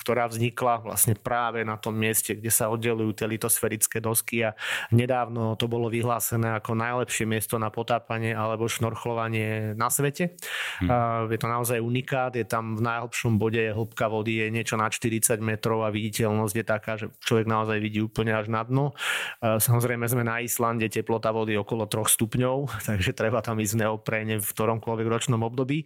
ktorá 0.03 0.27
vznikla 0.27 0.83
vlastne 0.83 1.15
práve 1.15 1.63
na 1.63 1.79
tom 1.79 1.95
mieste, 1.95 2.35
kde 2.35 2.51
sa 2.51 2.67
oddelujú 2.67 3.15
tie 3.15 3.31
litosferické 3.31 4.03
dosky 4.03 4.43
a 4.43 4.51
nedávno 4.91 5.55
to 5.55 5.71
bolo 5.71 5.87
vyhlásené 5.87 6.59
ako 6.59 6.75
najlepšie 6.75 7.23
miesto 7.23 7.55
na 7.55 7.71
potápanie 7.71 8.35
alebo 8.35 8.67
šnorchlovanie 8.67 9.71
na 9.79 9.87
svete. 9.87 10.35
Hm. 10.83 10.89
Je 11.31 11.39
to 11.39 11.47
naozaj 11.47 11.79
unikát, 11.79 12.35
je 12.35 12.43
tam 12.43 12.75
v 12.75 12.83
najhlbšom 12.83 13.39
bode 13.39 13.63
hĺbka 13.71 14.11
vody 14.11 14.43
je 14.43 14.47
niečo 14.51 14.75
na 14.75 14.91
40 14.91 15.39
metrov 15.39 15.85
a 15.85 15.93
viditeľnosť 15.93 16.55
je 16.57 16.65
taká, 16.65 16.99
že 16.99 17.07
človek 17.23 17.47
naozaj 17.47 17.77
vidí 17.79 18.03
úplne 18.03 18.35
až 18.35 18.51
na 18.51 18.65
dno. 18.65 18.91
Samozrejme 19.39 20.03
sme 20.09 20.25
na 20.25 20.43
Islande, 20.43 20.89
teplota 20.89 21.29
vody 21.29 21.55
okolo 21.55 21.85
3 21.85 22.03
stupňov, 22.09 22.56
takže 22.89 23.13
treba 23.13 23.45
tam 23.45 23.61
ísť 23.61 23.73
v 23.77 23.81
neopréne 23.85 24.35
v 24.41 24.47
ktoromkoľvek 24.47 25.07
ročnom 25.07 25.41
období. 25.45 25.85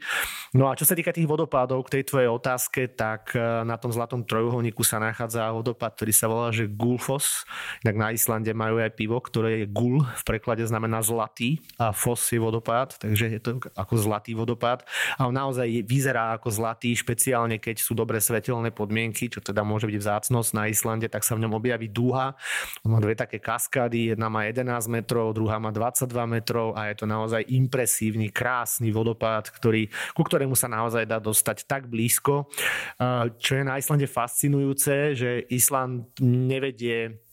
No 0.56 0.72
a 0.72 0.78
čo 0.80 0.88
sa 0.88 0.96
týka 0.96 1.12
tých 1.12 1.28
vodopádov, 1.28 1.84
k 1.88 2.00
tej 2.00 2.04
tvojej 2.08 2.30
otázke, 2.32 2.88
tak 2.88 3.36
e, 3.36 3.42
na 3.68 3.76
tom 3.76 3.92
zlatom 3.92 4.24
trojuholníku 4.24 4.86
sa 4.86 5.02
nachádza 5.02 5.52
vodopád, 5.52 5.98
ktorý 5.98 6.14
sa 6.14 6.28
volá, 6.30 6.54
že 6.54 6.70
Gulfos. 6.70 7.44
Tak 7.82 7.96
na 7.98 8.14
Islande 8.14 8.54
majú 8.54 8.78
aj 8.78 8.94
pivo, 8.94 9.18
ktoré 9.18 9.64
je 9.64 9.68
gul, 9.68 10.04
v 10.04 10.24
preklade 10.28 10.62
znamená 10.68 11.02
zlatý 11.02 11.64
a 11.82 11.96
fos 11.96 12.22
je 12.30 12.38
vodopád, 12.38 13.02
takže 13.02 13.26
je 13.34 13.40
to 13.42 13.52
ako 13.74 13.94
zlatý 13.98 14.38
vodopád. 14.38 14.86
A 15.18 15.26
on 15.26 15.34
naozaj 15.34 15.66
vyzerá 15.88 16.38
ako 16.38 16.54
zlatý, 16.54 16.94
špeciálne 16.94 17.58
keď 17.58 17.82
sú 17.82 17.98
dobre 17.98 18.22
svetelné 18.22 18.70
podmienky, 18.70 19.32
čo 19.32 19.42
teda 19.42 19.66
môže 19.66 19.90
byť 19.90 19.98
vzácnosť 19.98 20.50
na 20.54 20.70
Islande, 20.70 21.08
tak 21.10 21.26
sa 21.26 21.34
v 21.34 21.48
ňom 21.48 21.58
objaví 21.58 21.90
dúha. 21.90 22.38
On 22.86 22.94
má 22.94 23.00
dve 23.02 23.18
také 23.18 23.42
kaskády, 23.42 24.14
jedna 24.14 24.28
má 24.30 24.46
11 24.46 24.68
metrov, 24.92 25.34
druhá 25.34 25.58
má 25.58 25.74
22 25.74 26.06
metrov 26.28 26.51
a 26.76 26.92
je 26.92 26.96
to 27.02 27.06
naozaj 27.08 27.48
impresívny, 27.48 28.30
krásny 28.30 28.92
vodopád, 28.92 29.48
ktorý, 29.50 29.88
ku 30.12 30.22
ktorému 30.28 30.54
sa 30.54 30.68
naozaj 30.68 31.08
dá 31.08 31.24
dostať 31.24 31.64
tak 31.66 31.88
blízko. 31.88 32.52
Čo 33.40 33.52
je 33.56 33.64
na 33.64 33.80
Islande 33.80 34.06
fascinujúce, 34.12 35.16
že 35.16 35.48
Island 35.48 36.12
nevedie 36.20 37.31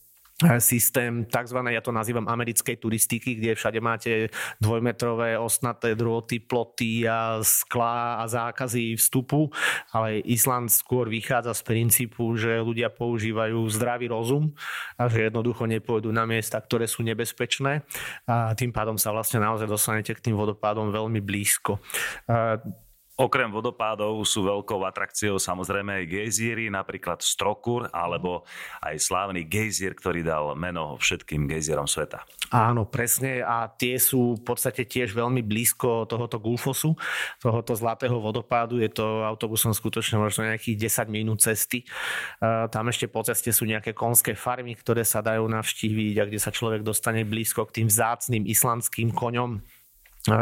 systém 0.63 1.27
tzv. 1.27 1.59
ja 1.67 1.83
to 1.83 1.91
nazývam 1.91 2.31
americkej 2.31 2.79
turistiky, 2.79 3.35
kde 3.35 3.59
všade 3.59 3.81
máte 3.83 4.31
dvojmetrové 4.63 5.35
osnaté 5.35 5.99
drôty, 5.99 6.39
ploty 6.39 7.11
a 7.11 7.43
sklá 7.43 8.23
a 8.23 8.25
zákazy 8.31 8.95
vstupu, 8.95 9.51
ale 9.91 10.23
Island 10.23 10.71
skôr 10.71 11.11
vychádza 11.11 11.59
z 11.59 11.63
princípu, 11.67 12.39
že 12.39 12.63
ľudia 12.63 12.87
používajú 12.87 13.67
zdravý 13.67 14.07
rozum 14.15 14.55
a 14.95 15.11
že 15.11 15.27
jednoducho 15.27 15.67
nepôjdu 15.67 16.15
na 16.15 16.23
miesta, 16.23 16.63
ktoré 16.63 16.87
sú 16.87 17.03
nebezpečné 17.03 17.83
a 18.31 18.55
tým 18.55 18.71
pádom 18.71 18.95
sa 18.95 19.11
vlastne 19.11 19.43
naozaj 19.43 19.67
dostanete 19.67 20.15
k 20.15 20.31
tým 20.31 20.39
vodopádom 20.39 20.95
veľmi 20.95 21.19
blízko. 21.19 21.83
Okrem 23.19 23.51
vodopádov 23.51 24.23
sú 24.23 24.47
veľkou 24.47 24.79
atrakciou 24.87 25.43
samozrejme 25.43 25.91
aj 25.91 26.05
gejzíry, 26.07 26.71
napríklad 26.71 27.19
Strokur, 27.19 27.91
alebo 27.91 28.47
aj 28.79 28.95
slávny 28.95 29.43
gejzír, 29.43 29.99
ktorý 29.99 30.23
dal 30.23 30.55
meno 30.55 30.95
všetkým 31.03 31.51
gejzírom 31.51 31.91
sveta. 31.91 32.23
Áno, 32.55 32.87
presne 32.87 33.43
a 33.43 33.67
tie 33.67 33.99
sú 33.99 34.39
v 34.39 34.43
podstate 34.47 34.87
tiež 34.87 35.19
veľmi 35.19 35.43
blízko 35.43 36.07
tohoto 36.07 36.39
Gulfosu, 36.39 36.95
tohoto 37.43 37.75
zlatého 37.75 38.23
vodopádu. 38.23 38.79
Je 38.79 38.87
to 38.87 39.27
autobusom 39.27 39.75
skutočne 39.75 40.23
možno 40.23 40.47
nejakých 40.47 40.87
10 40.87 41.11
minút 41.11 41.43
cesty. 41.43 41.83
Tam 42.71 42.87
ešte 42.87 43.11
po 43.11 43.27
ceste 43.27 43.51
sú 43.51 43.67
nejaké 43.67 43.99
konské 43.99 44.39
farmy, 44.39 44.79
ktoré 44.79 45.03
sa 45.03 45.27
dajú 45.27 45.43
navštíviť 45.43 46.15
a 46.23 46.27
kde 46.31 46.39
sa 46.39 46.55
človek 46.55 46.87
dostane 46.87 47.27
blízko 47.27 47.67
k 47.67 47.83
tým 47.83 47.91
vzácným 47.91 48.47
islandským 48.47 49.11
koňom 49.11 49.59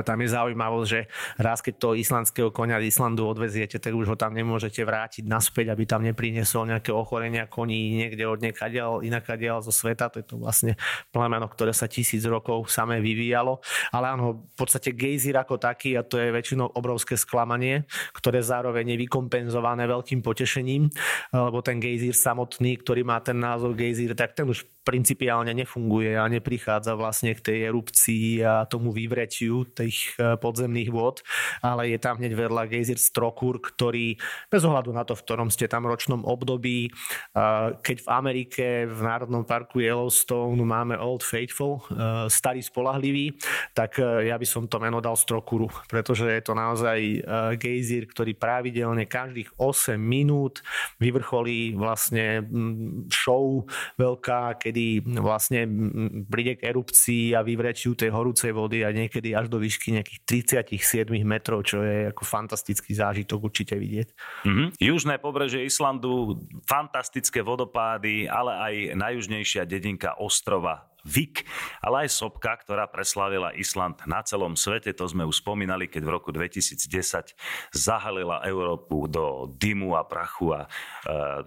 tam 0.02 0.18
je 0.22 0.28
zaujímavosť, 0.28 0.88
že 0.88 1.00
raz 1.38 1.62
keď 1.62 1.74
to 1.78 1.88
islandského 1.94 2.50
konia 2.50 2.82
z 2.82 2.90
Islandu 2.90 3.26
odveziete, 3.26 3.78
tak 3.78 3.94
už 3.94 4.14
ho 4.14 4.16
tam 4.18 4.34
nemôžete 4.34 4.82
vrátiť 4.82 5.24
naspäť, 5.24 5.72
aby 5.72 5.84
tam 5.86 6.02
nepriniesol 6.02 6.68
nejaké 6.68 6.90
ochorenia 6.90 7.46
koní 7.46 7.96
niekde 7.96 8.26
od 8.26 8.42
nekadiaľ, 8.42 9.06
inakadiaľ 9.06 9.62
zo 9.62 9.72
sveta. 9.72 10.10
To 10.12 10.20
je 10.20 10.26
to 10.26 10.36
vlastne 10.36 10.72
plemeno, 11.14 11.46
ktoré 11.46 11.70
sa 11.70 11.86
tisíc 11.86 12.26
rokov 12.26 12.68
samé 12.68 12.98
vyvíjalo. 12.98 13.62
Ale 13.94 14.18
áno, 14.18 14.48
v 14.52 14.56
podstate 14.58 14.92
gejzír 14.92 15.38
ako 15.38 15.56
taký, 15.56 15.94
a 15.94 16.02
to 16.02 16.18
je 16.18 16.34
väčšinou 16.34 16.74
obrovské 16.74 17.14
sklamanie, 17.14 17.86
ktoré 18.12 18.42
zároveň 18.42 18.96
je 18.96 19.02
vykompenzované 19.06 19.86
veľkým 19.86 20.20
potešením, 20.20 20.90
lebo 21.32 21.62
ten 21.62 21.78
gejzír 21.78 22.12
samotný, 22.12 22.82
ktorý 22.82 23.06
má 23.06 23.22
ten 23.22 23.38
názov 23.38 23.78
gejzír, 23.78 24.12
tak 24.18 24.34
ten 24.34 24.48
už 24.50 24.75
principiálne 24.86 25.50
nefunguje 25.50 26.14
a 26.14 26.30
neprichádza 26.30 26.94
vlastne 26.94 27.34
k 27.34 27.42
tej 27.42 27.58
erupcii 27.74 28.46
a 28.46 28.70
tomu 28.70 28.94
vyvretiu 28.94 29.66
tých 29.66 30.14
e, 30.14 30.38
podzemných 30.38 30.94
vôd, 30.94 31.26
ale 31.58 31.90
je 31.90 31.98
tam 31.98 32.22
hneď 32.22 32.38
vedľa 32.38 32.70
gejzír 32.70 32.94
Strokur, 32.94 33.58
ktorý 33.58 34.14
bez 34.46 34.62
ohľadu 34.62 34.94
na 34.94 35.02
to, 35.02 35.18
v 35.18 35.24
ktorom 35.26 35.50
ste 35.50 35.66
tam 35.66 35.90
ročnom 35.90 36.22
období, 36.22 36.86
e, 36.86 36.90
keď 37.82 37.96
v 38.06 38.08
Amerike 38.14 38.66
v 38.86 39.00
Národnom 39.02 39.42
parku 39.42 39.82
Yellowstone 39.82 40.62
máme 40.62 40.94
Old 40.94 41.26
Faithful, 41.26 41.82
e, 41.90 42.30
starý 42.30 42.62
spolahlivý, 42.62 43.34
tak 43.74 43.98
ja 43.98 44.36
by 44.38 44.46
som 44.46 44.68
to 44.70 44.78
meno 44.78 45.02
dal 45.02 45.18
Strokuru, 45.18 45.66
pretože 45.88 46.28
je 46.28 46.42
to 46.44 46.52
naozaj 46.52 46.98
gejzír, 47.56 48.06
ktorý 48.06 48.36
pravidelne 48.36 49.08
každých 49.08 49.56
8 49.56 49.96
minút 49.96 50.60
vyvrcholí 51.00 51.72
vlastne 51.74 52.44
show 53.08 53.64
veľká, 53.96 54.60
keď 54.60 54.75
kedy 54.76 55.08
vlastne 55.24 55.64
príde 56.28 56.60
k 56.60 56.68
erupcii 56.68 57.32
a 57.32 57.40
vyvrečiu 57.40 57.96
tej 57.96 58.12
horúcej 58.12 58.52
vody 58.52 58.84
a 58.84 58.92
niekedy 58.92 59.32
až 59.32 59.48
do 59.48 59.56
výšky 59.56 59.96
nejakých 59.96 60.52
37 60.68 61.16
metrov, 61.24 61.64
čo 61.64 61.80
je 61.80 62.12
ako 62.12 62.28
fantastický 62.28 62.92
zážitok 62.92 63.40
určite 63.40 63.72
vidieť. 63.80 64.08
Mm-hmm. 64.44 64.68
Južné 64.76 65.16
pobrežie 65.16 65.64
Islandu, 65.64 66.44
fantastické 66.68 67.40
vodopády, 67.40 68.28
ale 68.28 68.52
aj 68.52 68.74
najjužnejšia 69.00 69.64
dedinka 69.64 70.12
ostrova 70.20 70.84
Vik, 71.06 71.46
ale 71.78 72.06
aj 72.06 72.18
sopka, 72.18 72.58
ktorá 72.58 72.90
preslavila 72.90 73.54
Island 73.54 74.02
na 74.10 74.26
celom 74.26 74.58
svete. 74.58 74.90
To 74.98 75.06
sme 75.06 75.22
už 75.22 75.38
spomínali, 75.38 75.86
keď 75.86 76.02
v 76.02 76.10
roku 76.10 76.34
2010 76.34 76.90
zahalila 77.70 78.42
Európu 78.42 79.06
do 79.06 79.46
dymu 79.54 79.94
a 79.94 80.02
prachu 80.02 80.50
a 80.50 80.66
e, 80.66 80.68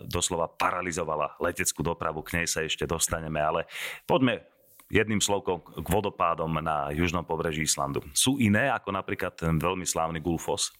doslova 0.07 0.47
paralizovala 0.47 1.35
leteckú 1.43 1.83
dopravu. 1.83 2.23
K 2.23 2.39
nej 2.39 2.47
sa 2.47 2.63
ešte 2.63 2.87
dostaneme, 2.87 3.43
ale 3.43 3.67
poďme 4.07 4.47
jedným 4.89 5.21
slovkom 5.21 5.61
k 5.61 5.87
vodopádom 5.87 6.49
na 6.63 6.89
južnom 6.89 7.21
pobreží 7.21 7.67
Islandu. 7.67 8.01
Sú 8.11 8.41
iné 8.41 8.73
ako 8.73 8.89
napríklad 8.89 9.37
ten 9.37 9.55
veľmi 9.61 9.85
slávny 9.85 10.17
Gulfos? 10.17 10.73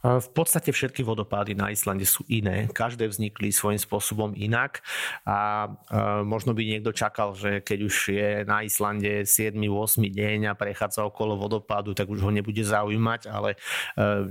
V 0.00 0.32
podstate 0.32 0.72
všetky 0.72 1.04
vodopády 1.04 1.52
na 1.52 1.68
Islande 1.68 2.08
sú 2.08 2.24
iné. 2.24 2.72
Každé 2.72 3.04
vznikli 3.04 3.52
svojím 3.52 3.76
spôsobom 3.76 4.32
inak 4.32 4.80
a 5.28 5.68
možno 6.24 6.56
by 6.56 6.64
niekto 6.64 6.96
čakal, 6.96 7.36
že 7.36 7.60
keď 7.60 7.78
už 7.84 7.96
je 8.08 8.28
na 8.48 8.64
Islande 8.64 9.28
7. 9.28 9.52
8. 9.60 10.00
deň 10.00 10.48
a 10.48 10.56
prechádza 10.56 11.04
okolo 11.04 11.36
vodopádu, 11.36 11.92
tak 11.92 12.08
už 12.08 12.24
ho 12.24 12.32
nebude 12.32 12.64
zaujímať, 12.64 13.28
ale 13.28 13.60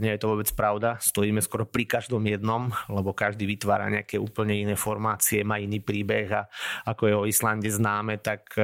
nie 0.01 0.09
je 0.09 0.21
to 0.25 0.33
vôbec 0.33 0.49
pravda. 0.57 0.97
Stojíme 0.97 1.37
skoro 1.37 1.69
pri 1.69 1.85
každom 1.85 2.25
jednom, 2.25 2.73
lebo 2.89 3.13
každý 3.13 3.45
vytvára 3.45 3.93
nejaké 3.93 4.17
úplne 4.17 4.57
iné 4.57 4.73
formácie, 4.73 5.45
má 5.45 5.61
iný 5.61 5.85
príbeh 5.85 6.33
a 6.33 6.49
ako 6.89 7.03
je 7.05 7.13
o 7.13 7.29
Islande 7.29 7.69
známe, 7.69 8.17
tak 8.17 8.57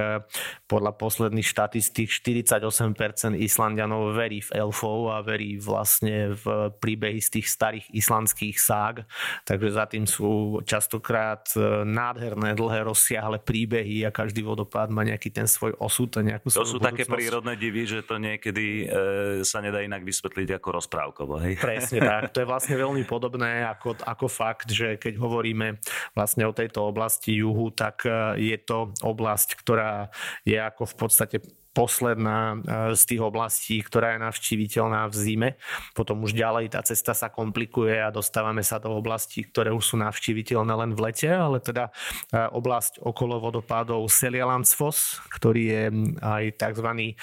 podľa 0.66 0.92
posledných 0.98 1.46
štatistík 1.46 2.10
48% 2.10 3.38
Islandianov 3.38 4.18
verí 4.18 4.42
v 4.42 4.58
elfov 4.58 5.14
a 5.14 5.22
verí 5.22 5.62
vlastne 5.62 6.34
v 6.34 6.45
príbehy 6.80 7.20
z 7.20 7.40
tých 7.40 7.48
starých 7.50 7.86
islandských 7.92 8.56
ság, 8.56 9.04
takže 9.44 9.70
za 9.74 9.86
tým 9.90 10.06
sú 10.06 10.62
častokrát 10.64 11.46
e, 11.58 11.84
nádherné, 11.84 12.54
dlhé, 12.54 12.86
rozsiahle 12.86 13.42
príbehy 13.42 14.06
a 14.08 14.14
každý 14.14 14.46
vodopád 14.46 14.94
má 14.94 15.02
nejaký 15.04 15.34
ten 15.34 15.50
svoj 15.50 15.76
osud 15.82 16.14
a 16.18 16.22
nejakú 16.22 16.54
To 16.54 16.68
sú 16.68 16.80
také 16.82 17.04
prírodné 17.04 17.58
divy, 17.58 17.84
že 17.90 18.06
to 18.06 18.22
niekedy 18.22 18.86
e, 18.86 19.44
sa 19.44 19.60
nedá 19.60 19.82
inak 19.82 20.06
vysvetliť 20.06 20.62
ako 20.62 20.68
rozprávkovo. 20.82 21.34
Hej? 21.42 21.60
Presne 21.60 22.00
tak. 22.02 22.24
To 22.36 22.44
je 22.44 22.52
vlastne 22.52 22.76
veľmi 22.76 23.08
podobné 23.08 23.64
ako, 23.64 23.96
ako 24.04 24.28
fakt, 24.28 24.68
že 24.68 25.00
keď 25.00 25.16
hovoríme 25.16 25.80
vlastne 26.12 26.44
o 26.44 26.52
tejto 26.52 26.84
oblasti 26.84 27.40
juhu, 27.40 27.72
tak 27.72 28.04
e, 28.04 28.44
je 28.54 28.58
to 28.60 28.92
oblasť, 29.00 29.56
ktorá 29.62 30.12
je 30.44 30.60
ako 30.60 30.84
v 30.84 30.96
podstate 30.96 31.38
posledná 31.76 32.56
e, 32.56 32.58
z 32.96 33.04
tých 33.04 33.22
oblastí, 33.22 33.84
ktorá 33.84 34.16
je 34.16 34.24
navštíviteľná 34.24 35.12
v 35.12 35.16
zime. 35.20 35.50
Potom 35.92 36.24
už 36.24 36.32
ďalej 36.32 36.72
tá 36.72 36.80
cesta 36.80 37.12
sa 37.12 37.28
komplikuje 37.28 38.00
a 38.00 38.16
dostávame 38.16 38.64
sa 38.64 38.80
do 38.80 38.96
oblastí, 38.96 39.44
ktoré 39.44 39.76
už 39.76 39.84
sú 39.84 39.96
navštíviteľné 40.00 40.72
len 40.72 40.92
v 40.96 41.12
lete, 41.12 41.28
ale 41.28 41.60
teda 41.60 41.92
e, 42.32 42.40
oblasť 42.56 43.04
okolo 43.04 43.44
vodopádov 43.44 44.08
Selialandsfoss, 44.08 45.20
ktorý 45.36 45.64
je 45.68 45.84
aj 46.24 46.44
tzv. 46.56 46.90
E, 46.96 47.14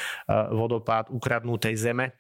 vodopád 0.53 1.09
ukradnutej 1.09 1.75
zeme. 1.81 2.13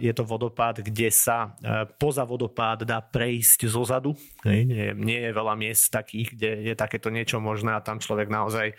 Je 0.00 0.10
to 0.16 0.24
vodopád, 0.26 0.82
kde 0.82 1.12
sa 1.12 1.54
poza 2.00 2.24
vodopád 2.24 2.82
dá 2.82 2.98
prejsť 2.98 3.68
zo 3.68 3.84
zadu. 3.86 4.16
Nie, 4.42 4.96
nie 4.96 5.20
je 5.20 5.30
veľa 5.30 5.54
miest 5.54 5.92
takých, 5.92 6.34
kde 6.34 6.50
je 6.72 6.74
takéto 6.74 7.12
niečo 7.12 7.38
možné 7.38 7.76
a 7.76 7.84
tam 7.84 8.00
človek 8.00 8.26
naozaj 8.32 8.74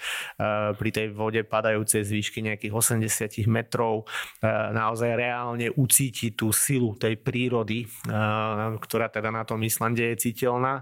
pri 0.75 0.89
tej 0.91 1.13
vode 1.13 1.45
padajúcej 1.45 2.01
z 2.01 2.11
výšky 2.11 2.39
nejakých 2.41 2.73
80 2.81 3.45
metrov 3.45 4.09
naozaj 4.73 5.13
reálne 5.13 5.69
ucíti 5.77 6.33
tú 6.33 6.49
silu 6.49 6.97
tej 6.97 7.21
prírody, 7.21 7.85
ktorá 8.81 9.07
teda 9.07 9.29
na 9.29 9.45
tom 9.45 9.61
Islande 9.61 10.01
je 10.11 10.33
citeľná. 10.33 10.81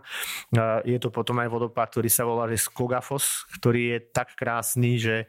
Je 0.87 0.97
to 0.97 1.11
potom 1.11 1.37
aj 1.43 1.51
vodopád, 1.51 1.91
ktorý 1.91 2.09
sa 2.09 2.23
volá 2.23 2.47
že 2.47 2.57
Skogafos, 2.57 3.43
ktorý 3.59 3.81
je 3.93 3.99
tak 4.15 4.33
krásny, 4.39 4.95
že 4.95 5.27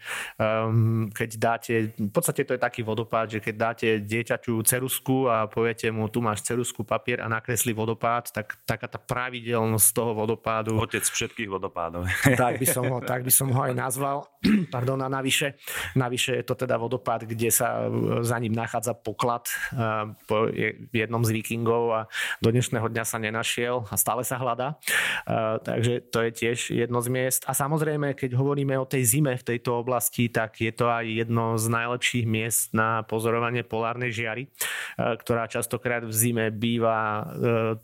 keď 1.11 1.31
dáte, 1.37 1.75
v 1.99 2.13
podstate 2.15 2.47
to 2.47 2.55
je 2.55 2.61
taký 2.61 2.87
vodopád, 2.87 3.37
že 3.37 3.41
keď 3.43 3.55
dáte 3.59 3.89
dieťaťu 4.01 4.63
cerusku 4.63 5.27
a 5.27 5.51
poviete 5.51 5.91
mu, 5.91 6.07
tu 6.07 6.23
máš 6.23 6.47
cerusku, 6.47 6.87
papier 6.87 7.21
a 7.21 7.27
nakreslí 7.27 7.75
vodopád, 7.75 8.31
tak 8.31 8.61
taká 8.63 8.87
tá 8.87 9.01
pravidelnosť 9.01 9.89
toho 9.91 10.13
vodopádu. 10.15 10.79
Otec 10.79 11.03
všetkých 11.03 11.51
vodopádov. 11.51 12.07
Tak 12.37 12.61
by 12.61 12.67
som 12.69 12.85
ho, 12.87 12.99
tak 13.03 13.27
by 13.27 13.33
som 13.33 13.49
ho 13.51 13.61
aj 13.67 13.75
nazval. 13.75 14.29
Pardon, 14.75 15.01
a 15.01 15.09
navyše, 15.09 15.59
navyše 15.97 16.39
je 16.41 16.45
to 16.45 16.55
teda 16.61 16.77
vodopád, 16.77 17.25
kde 17.25 17.49
sa 17.49 17.89
za 18.21 18.37
ním 18.37 18.53
nachádza 18.53 18.93
poklad 18.93 19.49
uh, 19.73 20.13
po 20.29 20.53
jednom 20.93 21.25
z 21.25 21.31
vikingov 21.33 21.85
a 21.97 22.01
do 22.45 22.53
dnešného 22.53 22.85
dňa 22.85 23.05
sa 23.09 23.17
nenašiel 23.17 23.89
a 23.89 23.97
stále 23.97 24.21
sa 24.29 24.37
hľadá. 24.37 24.77
Uh, 25.25 25.57
takže 25.65 26.05
to 26.13 26.21
je 26.29 26.31
tiež 26.37 26.59
jedno 26.77 27.01
z 27.01 27.09
miest. 27.09 27.41
A 27.49 27.57
samozrejme, 27.57 28.13
keď 28.13 28.37
hovoríme 28.37 28.77
o 28.77 28.85
tej 28.85 29.09
zime 29.09 29.33
v 29.41 29.47
tejto 29.47 29.81
oblasti, 29.81 30.29
tak 30.29 30.61
je 30.61 30.75
to 30.75 30.91
aj 30.91 31.07
jedno 31.07 31.57
z 31.57 31.67
najlepších 31.71 32.27
miest 32.27 32.75
na 32.75 33.07
pozorovanie 33.07 33.63
polárnej 33.63 34.11
žiary, 34.11 34.51
ktorá 34.99 35.47
častokrát 35.47 36.03
v 36.03 36.11
zime 36.11 36.51
býva 36.51 37.23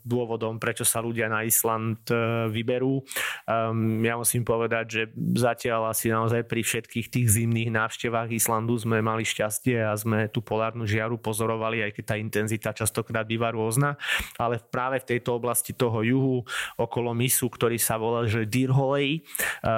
dôvodom, 0.03 0.59
prečo 0.59 0.83
sa 0.83 0.99
ľudia 0.99 1.31
na 1.31 1.47
Island 1.47 2.03
vyberú. 2.51 2.99
Um, 3.47 4.03
ja 4.03 4.19
musím 4.19 4.43
povedať, 4.43 4.85
že 4.91 5.01
zatiaľ 5.39 5.95
asi 5.95 6.11
naozaj 6.11 6.43
pri 6.43 6.59
všetkých 6.67 7.07
tých 7.07 7.27
zimných 7.31 7.71
návštevách 7.71 8.35
Islandu 8.35 8.66
sme 8.75 8.99
mali 8.99 9.23
šťastie 9.23 9.79
a 9.79 9.95
sme 9.95 10.27
tú 10.27 10.43
polárnu 10.43 10.83
žiaru 10.83 11.15
pozorovali, 11.15 11.87
aj 11.87 11.95
keď 11.95 12.03
tá 12.03 12.15
intenzita 12.19 12.69
častokrát 12.75 13.23
býva 13.23 13.55
rôzna, 13.55 13.95
ale 14.35 14.59
práve 14.59 14.99
v 14.99 15.15
tejto 15.15 15.39
oblasti 15.39 15.71
toho 15.71 16.03
juhu, 16.03 16.43
okolo 16.75 17.15
misu, 17.15 17.47
ktorý 17.47 17.79
sa 17.79 17.95
volá 17.95 18.27
že 18.27 18.43
Dirholej, 18.43 19.23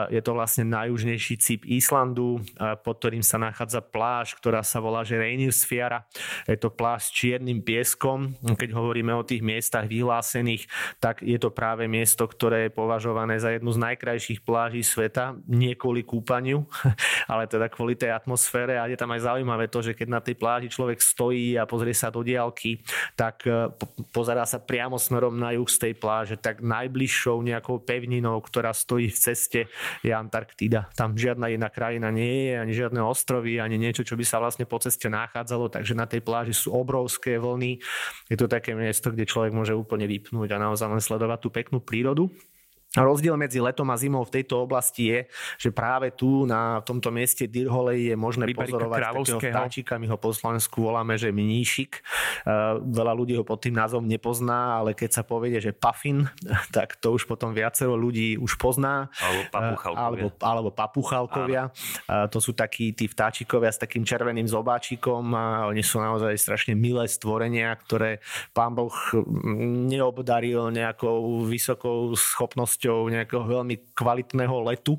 je 0.09 0.21
to 0.23 0.31
vlastne 0.33 0.65
najjužnejší 0.71 1.35
cíp 1.37 1.61
Islandu, 1.67 2.39
pod 2.81 2.95
ktorým 3.03 3.21
sa 3.21 3.35
nachádza 3.35 3.83
pláž, 3.83 4.33
ktorá 4.39 4.63
sa 4.63 4.79
volá 4.79 5.03
že 5.03 5.19
Reinirsfjara. 5.19 6.07
Je 6.47 6.55
to 6.55 6.71
pláž 6.71 7.11
s 7.11 7.15
čiernym 7.15 7.59
pieskom. 7.59 8.33
Keď 8.39 8.71
hovoríme 8.71 9.11
o 9.11 9.27
tých 9.27 9.43
miestach 9.43 9.85
vyhlásených, 9.91 10.65
tak 11.03 11.19
je 11.19 11.35
to 11.35 11.51
práve 11.51 11.85
miesto, 11.91 12.23
ktoré 12.23 12.67
je 12.67 12.71
považované 12.71 13.35
za 13.41 13.51
jednu 13.51 13.75
z 13.75 13.79
najkrajších 13.83 14.39
pláží 14.47 14.79
sveta, 14.79 15.35
nie 15.43 15.75
kvôli 15.75 16.07
kúpaniu, 16.07 16.63
ale 17.31 17.43
teda 17.51 17.67
kvôli 17.67 17.99
tej 17.99 18.15
atmosfére 18.15 18.78
a 18.79 18.87
je 18.87 18.95
tam 18.95 19.11
aj 19.11 19.27
zaujímavé 19.27 19.67
to, 19.67 19.83
že 19.83 19.91
keď 19.93 20.07
na 20.07 20.21
tej 20.23 20.39
pláži 20.39 20.71
človek 20.71 21.03
stojí 21.03 21.59
a 21.59 21.67
pozrie 21.67 21.91
sa 21.91 22.07
do 22.07 22.23
diálky, 22.23 22.79
tak 23.19 23.43
e, 23.43 23.69
pozerá 24.15 24.47
sa 24.47 24.57
priamo 24.63 24.95
smerom 24.95 25.35
na 25.35 25.51
juh 25.53 25.67
z 25.67 25.77
tej 25.89 25.93
pláže, 25.99 26.39
tak 26.39 26.63
najbližšou 26.63 27.43
nejakou 27.43 27.83
pevninou, 27.83 28.39
ktorá 28.39 28.71
stojí 28.71 29.11
v 29.11 29.19
ceste, 29.19 29.61
je 30.01 30.11
Antarktída. 30.15 30.87
Tam 30.95 31.13
žiadna 31.13 31.51
iná 31.51 31.67
krajina 31.67 32.07
nie 32.09 32.49
je, 32.49 32.53
ani 32.55 32.73
žiadne 32.73 33.03
ostrovy, 33.03 33.59
ani 33.59 33.75
niečo, 33.75 34.07
čo 34.07 34.15
by 34.15 34.23
sa 34.23 34.39
vlastne 34.39 34.63
po 34.63 34.79
ceste 34.79 35.11
nachádzalo, 35.11 35.67
takže 35.67 35.93
na 35.93 36.07
tej 36.07 36.23
pláži 36.23 36.55
sú 36.55 36.71
obrovské 36.71 37.35
vlny. 37.35 37.83
Je 38.31 38.37
to 38.39 38.47
také 38.47 38.71
miesto, 38.71 39.11
kde 39.11 39.27
človek 39.27 39.51
môže 39.51 39.75
úplne 39.75 40.07
vypnúť 40.07 40.55
a 40.55 40.61
naozaj 40.61 40.87
len 40.87 41.03
sledovať 41.03 41.39
tú 41.43 41.49
peknú 41.51 41.83
prírodu. 41.83 42.31
Rozdiel 42.97 43.37
medzi 43.37 43.61
letom 43.61 43.85
a 43.93 43.95
zimou 44.01 44.25
v 44.25 44.41
tejto 44.41 44.65
oblasti 44.65 45.13
je, 45.13 45.19
že 45.61 45.69
práve 45.69 46.09
tu 46.09 46.49
na 46.49 46.81
tomto 46.81 47.13
mieste 47.13 47.45
Dirholej 47.45 48.09
je 48.09 48.15
možné 48.17 48.49
Vybarika 48.49 48.65
pozorovať 48.65 48.99
takého 49.13 49.39
vtáčika, 49.45 50.01
my 50.01 50.09
ho 50.09 50.17
po 50.17 50.33
Slovensku 50.33 50.89
voláme, 50.89 51.13
že 51.13 51.29
mníšik. 51.29 52.01
Uh, 52.49 52.81
veľa 52.81 53.13
ľudí 53.13 53.37
ho 53.37 53.45
pod 53.45 53.61
tým 53.61 53.77
názvom 53.77 54.09
nepozná, 54.09 54.81
ale 54.81 54.97
keď 54.97 55.21
sa 55.21 55.23
povie, 55.23 55.61
že 55.61 55.69
pafin, 55.69 56.33
tak 56.75 56.97
to 56.97 57.13
už 57.13 57.29
potom 57.29 57.53
viacero 57.53 57.93
ľudí 57.93 58.41
už 58.41 58.57
pozná. 58.57 59.13
Alebo 59.21 59.43
papuchalkovia. 59.53 60.01
Alebo, 60.01 60.27
alebo 60.41 60.69
papuchalkovia. 60.73 61.63
Uh, 62.09 62.25
to 62.25 62.41
sú 62.41 62.57
takí 62.57 62.97
tí 62.97 63.05
vtáčikovia 63.05 63.69
s 63.69 63.77
takým 63.77 64.01
červeným 64.01 64.49
zobáčikom 64.49 65.29
a 65.37 65.69
oni 65.69 65.85
sú 65.85 66.01
naozaj 66.01 66.33
strašne 66.41 66.73
milé 66.73 67.05
stvorenia, 67.05 67.69
ktoré 67.85 68.17
pán 68.49 68.73
Boh 68.73 68.97
neobdaril 69.93 70.73
nejakou 70.73 71.45
vysokou 71.45 72.17
schopnosťou 72.17 72.78
súčasťou 72.79 73.11
nejakého 73.11 73.43
veľmi 73.43 73.91
kvalitného 73.91 74.55
letu, 74.71 74.95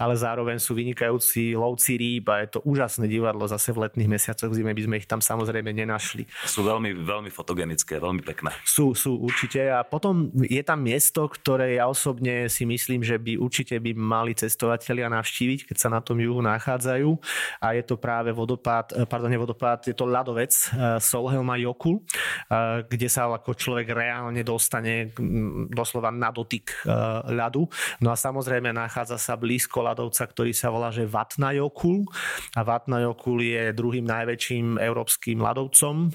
ale 0.00 0.16
zároveň 0.16 0.56
sú 0.56 0.72
vynikajúci 0.72 1.52
lovci 1.52 2.00
rýb 2.00 2.24
a 2.32 2.40
je 2.40 2.56
to 2.56 2.60
úžasné 2.64 3.04
divadlo 3.04 3.44
zase 3.44 3.76
v 3.76 3.84
letných 3.84 4.08
mesiacoch 4.08 4.48
zime 4.56 4.72
by 4.72 4.82
sme 4.88 4.96
ich 4.96 5.04
tam 5.04 5.20
samozrejme 5.20 5.68
nenašli. 5.76 6.24
Sú 6.48 6.64
veľmi, 6.64 7.04
veľmi 7.04 7.28
fotogenické, 7.28 8.00
veľmi 8.00 8.24
pekné. 8.24 8.56
Sú, 8.64 8.96
sú 8.96 9.20
určite 9.20 9.60
a 9.68 9.84
potom 9.84 10.32
je 10.40 10.64
tam 10.64 10.80
miesto, 10.80 11.28
ktoré 11.28 11.76
ja 11.76 11.84
osobne 11.84 12.48
si 12.48 12.64
myslím, 12.64 13.04
že 13.04 13.20
by 13.20 13.36
určite 13.36 13.76
by 13.76 13.92
mali 13.92 14.32
cestovatelia 14.32 15.12
navštíviť, 15.12 15.68
keď 15.68 15.76
sa 15.76 15.92
na 15.92 16.00
tom 16.00 16.16
juhu 16.16 16.40
nachádzajú 16.40 17.12
a 17.60 17.76
je 17.76 17.84
to 17.84 18.00
práve 18.00 18.32
vodopád, 18.32 19.04
pardon, 19.04 19.28
nie 19.28 19.36
vodopád, 19.36 19.84
je 19.84 19.92
to 19.92 20.08
ľadovec 20.08 20.48
eh, 20.56 20.96
Solhelma 20.96 21.60
Jokul, 21.60 22.00
eh, 22.00 22.88
kde 22.88 23.08
sa 23.12 23.28
ako 23.28 23.52
človek 23.52 23.92
reálne 23.92 24.40
dostane 24.40 25.12
mm, 25.12 25.76
doslova 25.76 26.08
na 26.08 26.32
dotyk 26.32 26.72
eh, 26.88 27.17
ľadu. 27.26 27.66
No 28.04 28.12
a 28.12 28.16
samozrejme 28.16 28.70
nachádza 28.70 29.18
sa 29.18 29.34
blízko 29.34 29.82
ľadovca, 29.82 30.22
ktorý 30.28 30.52
sa 30.54 30.70
volá 30.70 30.94
že 30.94 31.08
Vatnajokul. 31.08 32.06
A 32.54 32.60
Vatnajokul 32.62 33.42
je 33.42 33.62
druhým 33.74 34.06
najväčším 34.06 34.78
európskym 34.78 35.42
ľadovcom. 35.42 36.14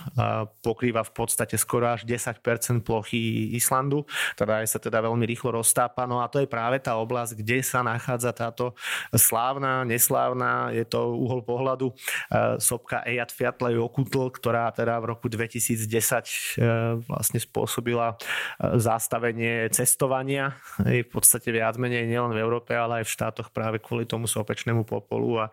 Pokrýva 0.64 1.04
v 1.04 1.12
podstate 1.12 1.60
skoro 1.60 1.94
až 1.94 2.08
10% 2.08 2.40
plochy 2.82 3.54
Islandu. 3.58 4.08
Teda 4.38 4.64
aj 4.64 4.76
sa 4.76 4.80
teda 4.80 5.04
veľmi 5.04 5.24
rýchlo 5.28 5.60
roztápa. 5.60 6.08
No 6.08 6.24
a 6.24 6.30
to 6.32 6.40
je 6.40 6.48
práve 6.48 6.80
tá 6.80 6.96
oblasť, 6.98 7.40
kde 7.40 7.60
sa 7.64 7.84
nachádza 7.84 8.32
táto 8.34 8.78
slávna, 9.14 9.84
neslávna, 9.84 10.74
je 10.74 10.86
to 10.88 11.14
uhol 11.14 11.42
pohľadu 11.46 11.94
sopka 12.60 13.04
Eyjafjallajökull, 13.06 14.32
ktorá 14.34 14.70
teda 14.74 15.00
v 15.00 15.06
roku 15.14 15.28
2010 15.30 15.86
e, 15.86 16.68
vlastne 17.06 17.40
spôsobila 17.40 18.14
e, 18.14 18.16
zastavenie 18.80 19.70
cestovania 19.70 20.58
v 21.02 21.10
podstate 21.10 21.50
viac 21.50 21.82
menej 21.82 22.06
nielen 22.06 22.30
v 22.30 22.42
Európe, 22.46 22.78
ale 22.78 23.02
aj 23.02 23.10
v 23.10 23.14
štátoch 23.18 23.50
práve 23.50 23.82
kvôli 23.82 24.06
tomu 24.06 24.30
sopečnému 24.30 24.86
popolu 24.86 25.42
a, 25.42 25.46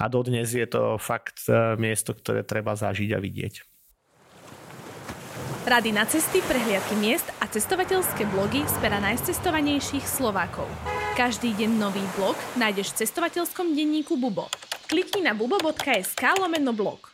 a 0.00 0.08
dodnes 0.08 0.48
je 0.48 0.64
to 0.64 0.96
fakt 0.96 1.44
e, 1.44 1.76
miesto, 1.76 2.16
ktoré 2.16 2.40
treba 2.40 2.72
zažiť 2.72 3.12
a 3.12 3.20
vidieť. 3.20 3.54
Rady 5.68 5.92
na 5.92 6.08
cesty, 6.08 6.40
prehliadky 6.48 6.96
miest 6.96 7.28
a 7.36 7.44
cestovateľské 7.44 8.24
blogy 8.32 8.64
z 8.64 8.74
pera 8.80 8.96
najcestovanejších 8.96 10.08
Slovákov. 10.08 10.64
Každý 11.20 11.52
deň 11.52 11.70
nový 11.76 12.00
blog 12.16 12.32
nájdeš 12.56 12.96
v 12.96 13.04
cestovateľskom 13.04 13.76
denníku 13.76 14.16
Bubo. 14.16 14.48
Klikni 14.88 15.20
na 15.20 15.36
bubo.sk 15.36 16.22
lomeno 16.40 16.72
blog. 16.72 17.09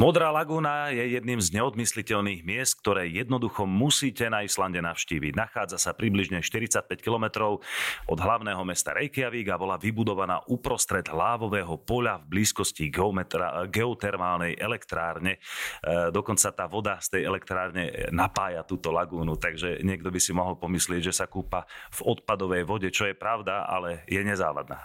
Modrá 0.00 0.32
lagúna 0.32 0.88
je 0.88 1.12
jedným 1.12 1.44
z 1.44 1.60
neodmysliteľných 1.60 2.40
miest, 2.40 2.80
ktoré 2.80 3.04
jednoducho 3.12 3.68
musíte 3.68 4.32
na 4.32 4.40
Islande 4.40 4.80
navštíviť. 4.80 5.36
Nachádza 5.36 5.76
sa 5.76 5.92
približne 5.92 6.40
45 6.40 6.88
km 7.04 7.60
od 8.08 8.16
hlavného 8.16 8.64
mesta 8.64 8.96
Reykjavík 8.96 9.52
a 9.52 9.60
bola 9.60 9.76
vybudovaná 9.76 10.40
uprostred 10.48 11.04
lávového 11.04 11.76
poľa 11.84 12.16
v 12.24 12.32
blízkosti 12.32 12.88
geometra, 12.88 13.68
geotermálnej 13.68 14.56
elektrárne. 14.56 15.36
E, 15.36 16.08
dokonca 16.08 16.48
tá 16.48 16.64
voda 16.64 16.96
z 17.04 17.20
tej 17.20 17.28
elektrárne 17.28 18.08
napája 18.08 18.64
túto 18.64 18.88
lagúnu, 18.96 19.36
takže 19.36 19.84
niekto 19.84 20.08
by 20.08 20.16
si 20.16 20.32
mohol 20.32 20.56
pomyslieť, 20.56 21.12
že 21.12 21.20
sa 21.20 21.28
kúpa 21.28 21.68
v 21.92 22.16
odpadovej 22.16 22.64
vode, 22.64 22.88
čo 22.88 23.04
je 23.04 23.12
pravda, 23.12 23.68
ale 23.68 24.08
je 24.08 24.24
nezávadná. 24.24 24.80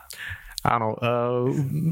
Áno, 0.65 0.97
uh, 0.97 1.45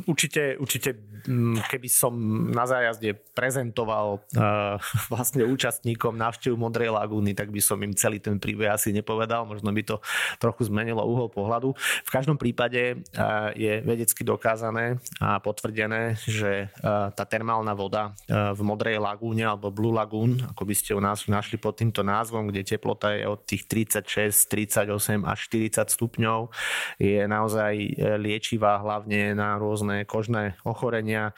určite, 0.09 0.57
určite, 0.57 0.97
mm, 1.29 1.61
keby 1.69 1.85
som 1.85 2.13
na 2.49 2.65
zájazde 2.65 3.13
prezentoval 3.37 4.25
uh, 4.33 4.81
vlastne 5.13 5.45
účastníkom 5.45 6.17
návštevu 6.17 6.57
Modrej 6.57 6.89
lagúny, 6.89 7.37
tak 7.37 7.53
by 7.53 7.61
som 7.61 7.77
im 7.85 7.93
celý 7.93 8.17
ten 8.17 8.41
príbeh 8.41 8.73
asi 8.73 8.89
nepovedal, 8.89 9.45
možno 9.45 9.69
by 9.69 9.83
to 9.85 10.01
trochu 10.41 10.73
zmenilo 10.73 11.05
uhol 11.05 11.29
pohľadu. 11.29 11.77
V 11.77 12.09
každom 12.09 12.41
prípade 12.41 12.97
uh, 13.13 13.53
je 13.53 13.85
vedecky 13.85 14.25
dokázané 14.25 14.97
a 15.21 15.37
potvrdené, 15.37 16.17
že 16.25 16.73
uh, 16.81 17.13
tá 17.13 17.29
termálna 17.29 17.77
voda 17.77 18.17
uh, 18.25 18.57
v 18.57 18.61
Modrej 18.65 18.97
lagúne 18.97 19.45
alebo 19.45 19.69
Blue 19.69 19.93
Lagoon, 19.93 20.49
ako 20.49 20.65
by 20.65 20.73
ste 20.73 20.97
u 20.97 21.01
nás 21.03 21.29
našli 21.29 21.61
pod 21.61 21.77
týmto 21.77 22.01
názvom, 22.01 22.49
kde 22.49 22.65
teplota 22.65 23.13
je 23.13 23.29
od 23.29 23.37
tých 23.45 23.69
36, 23.69 24.49
38 24.49 25.29
až 25.29 25.39
40 25.45 25.93
stupňov, 25.93 26.49
je 26.97 27.21
naozaj 27.29 27.73
liečivá 28.17 28.62
liečivá 28.63 28.79
hlavne 28.79 29.35
na 29.35 29.59
rôzne 29.59 30.07
kožné 30.07 30.55
ochorenia, 30.63 31.35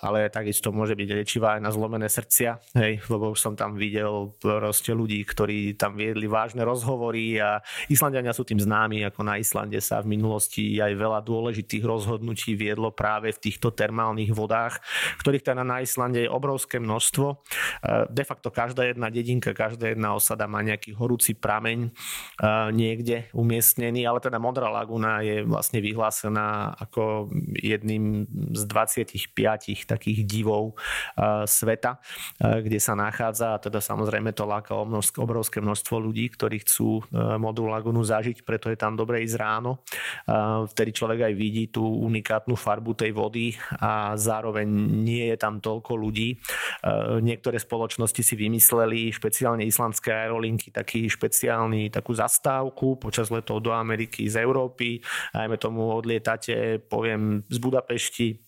ale 0.00 0.32
takisto 0.32 0.72
môže 0.72 0.96
byť 0.96 1.08
liečivá 1.20 1.60
aj 1.60 1.60
na 1.60 1.68
zlomené 1.68 2.08
srdcia, 2.08 2.56
hej, 2.72 3.04
lebo 3.12 3.36
už 3.36 3.38
som 3.44 3.52
tam 3.52 3.76
videl 3.76 4.32
proste 4.40 4.96
ľudí, 4.96 5.20
ktorí 5.28 5.76
tam 5.76 6.00
viedli 6.00 6.24
vážne 6.24 6.64
rozhovory 6.64 7.36
a 7.36 7.60
Islandiania 7.92 8.32
sú 8.32 8.48
tým 8.48 8.64
známi, 8.64 9.04
ako 9.04 9.20
na 9.28 9.36
Islande 9.36 9.76
sa 9.84 10.00
v 10.00 10.16
minulosti 10.16 10.80
aj 10.80 10.96
veľa 10.96 11.20
dôležitých 11.20 11.84
rozhodnutí 11.84 12.56
viedlo 12.56 12.96
práve 12.96 13.28
v 13.36 13.52
týchto 13.52 13.68
termálnych 13.68 14.32
vodách, 14.32 14.80
ktorých 15.20 15.52
teda 15.52 15.68
na 15.68 15.84
Islande 15.84 16.24
je 16.24 16.32
obrovské 16.32 16.80
množstvo. 16.80 17.44
De 18.08 18.24
facto 18.24 18.48
každá 18.48 18.88
jedna 18.88 19.12
dedinka, 19.12 19.52
každá 19.52 19.92
jedna 19.92 20.16
osada 20.16 20.48
má 20.48 20.64
nejaký 20.64 20.96
horúci 20.96 21.36
prameň 21.36 21.92
niekde 22.72 23.28
umiestnený, 23.36 24.08
ale 24.08 24.24
teda 24.24 24.40
Modrá 24.40 24.72
laguna 24.72 25.20
je 25.20 25.44
vlastne 25.44 25.82
vyhlásená 25.82 26.37
ako 26.78 27.32
jedným 27.58 28.26
z 28.54 28.62
25 28.64 29.86
takých 29.86 30.20
divov 30.24 30.78
sveta, 31.44 31.98
kde 32.38 32.78
sa 32.78 32.94
nachádza 32.94 33.58
a 33.58 33.62
teda 33.62 33.82
samozrejme 33.82 34.30
to 34.32 34.46
láka 34.46 34.74
obrovské 35.18 35.58
množstvo 35.58 35.96
ľudí, 35.98 36.30
ktorí 36.32 36.62
chcú 36.62 37.02
Modrú 37.38 37.68
lagunu 37.68 38.00
zažiť, 38.04 38.46
preto 38.46 38.70
je 38.70 38.78
tam 38.78 38.94
dobre 38.94 39.20
ísť 39.26 39.36
ráno. 39.36 39.82
Vtedy 40.72 40.90
človek 40.94 41.28
aj 41.28 41.34
vidí 41.34 41.68
tú 41.68 41.84
unikátnu 41.84 42.54
farbu 42.54 42.94
tej 42.94 43.12
vody 43.12 43.56
a 43.80 44.14
zároveň 44.14 44.68
nie 45.02 45.28
je 45.32 45.36
tam 45.36 45.58
toľko 45.58 45.92
ľudí. 45.98 46.38
Niektoré 47.22 47.58
spoločnosti 47.58 48.22
si 48.22 48.34
vymysleli, 48.38 49.10
špeciálne 49.12 49.64
islandské 49.66 50.14
aerolinky, 50.14 50.70
taký 50.70 51.10
špeciálny, 51.10 51.90
takú 51.90 52.14
zastávku 52.14 53.00
počas 53.00 53.28
letov 53.32 53.64
do 53.64 53.72
Ameriky 53.74 54.28
z 54.28 54.40
Európy. 54.42 55.00
Ajme 55.34 55.56
tomu 55.58 55.90
odlietate, 56.28 56.78
poviem, 56.78 57.42
z 57.48 57.58
Budapešti 57.58 58.47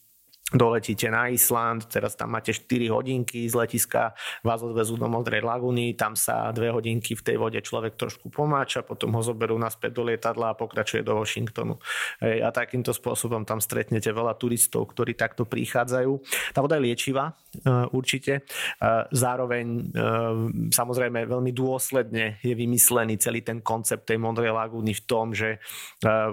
doletíte 0.51 1.07
na 1.11 1.31
Island, 1.31 1.87
teraz 1.87 2.19
tam 2.19 2.35
máte 2.35 2.51
4 2.51 2.91
hodinky 2.91 3.47
z 3.47 3.55
letiska, 3.55 4.13
vás 4.43 4.61
odvezú 4.61 4.99
do 4.99 5.07
Modrej 5.07 5.47
laguny, 5.47 5.95
tam 5.95 6.19
sa 6.19 6.51
2 6.51 6.75
hodinky 6.75 7.15
v 7.15 7.23
tej 7.23 7.37
vode 7.39 7.59
človek 7.63 7.95
trošku 7.95 8.29
pomáča, 8.29 8.83
potom 8.83 9.15
ho 9.15 9.23
zoberú 9.23 9.55
naspäť 9.57 9.95
do 9.95 10.03
lietadla 10.11 10.53
a 10.53 10.59
pokračuje 10.59 11.07
do 11.07 11.15
Washingtonu. 11.15 11.79
A 12.21 12.51
takýmto 12.51 12.91
spôsobom 12.91 13.47
tam 13.47 13.63
stretnete 13.63 14.11
veľa 14.11 14.35
turistov, 14.35 14.91
ktorí 14.91 15.15
takto 15.15 15.47
prichádzajú. 15.47 16.13
Tá 16.53 16.59
voda 16.61 16.77
je 16.77 16.87
liečivá, 16.91 17.31
e, 17.31 17.87
určite. 17.95 18.33
E, 18.39 18.43
zároveň 19.15 19.67
e, 19.71 19.83
samozrejme 20.75 21.31
veľmi 21.31 21.53
dôsledne 21.55 22.43
je 22.43 22.55
vymyslený 22.59 23.23
celý 23.23 23.47
ten 23.47 23.63
koncept 23.63 24.07
tej 24.11 24.19
Modrej 24.21 24.53
lagúny 24.53 24.93
v 24.93 25.03
tom, 25.07 25.33
že 25.33 25.63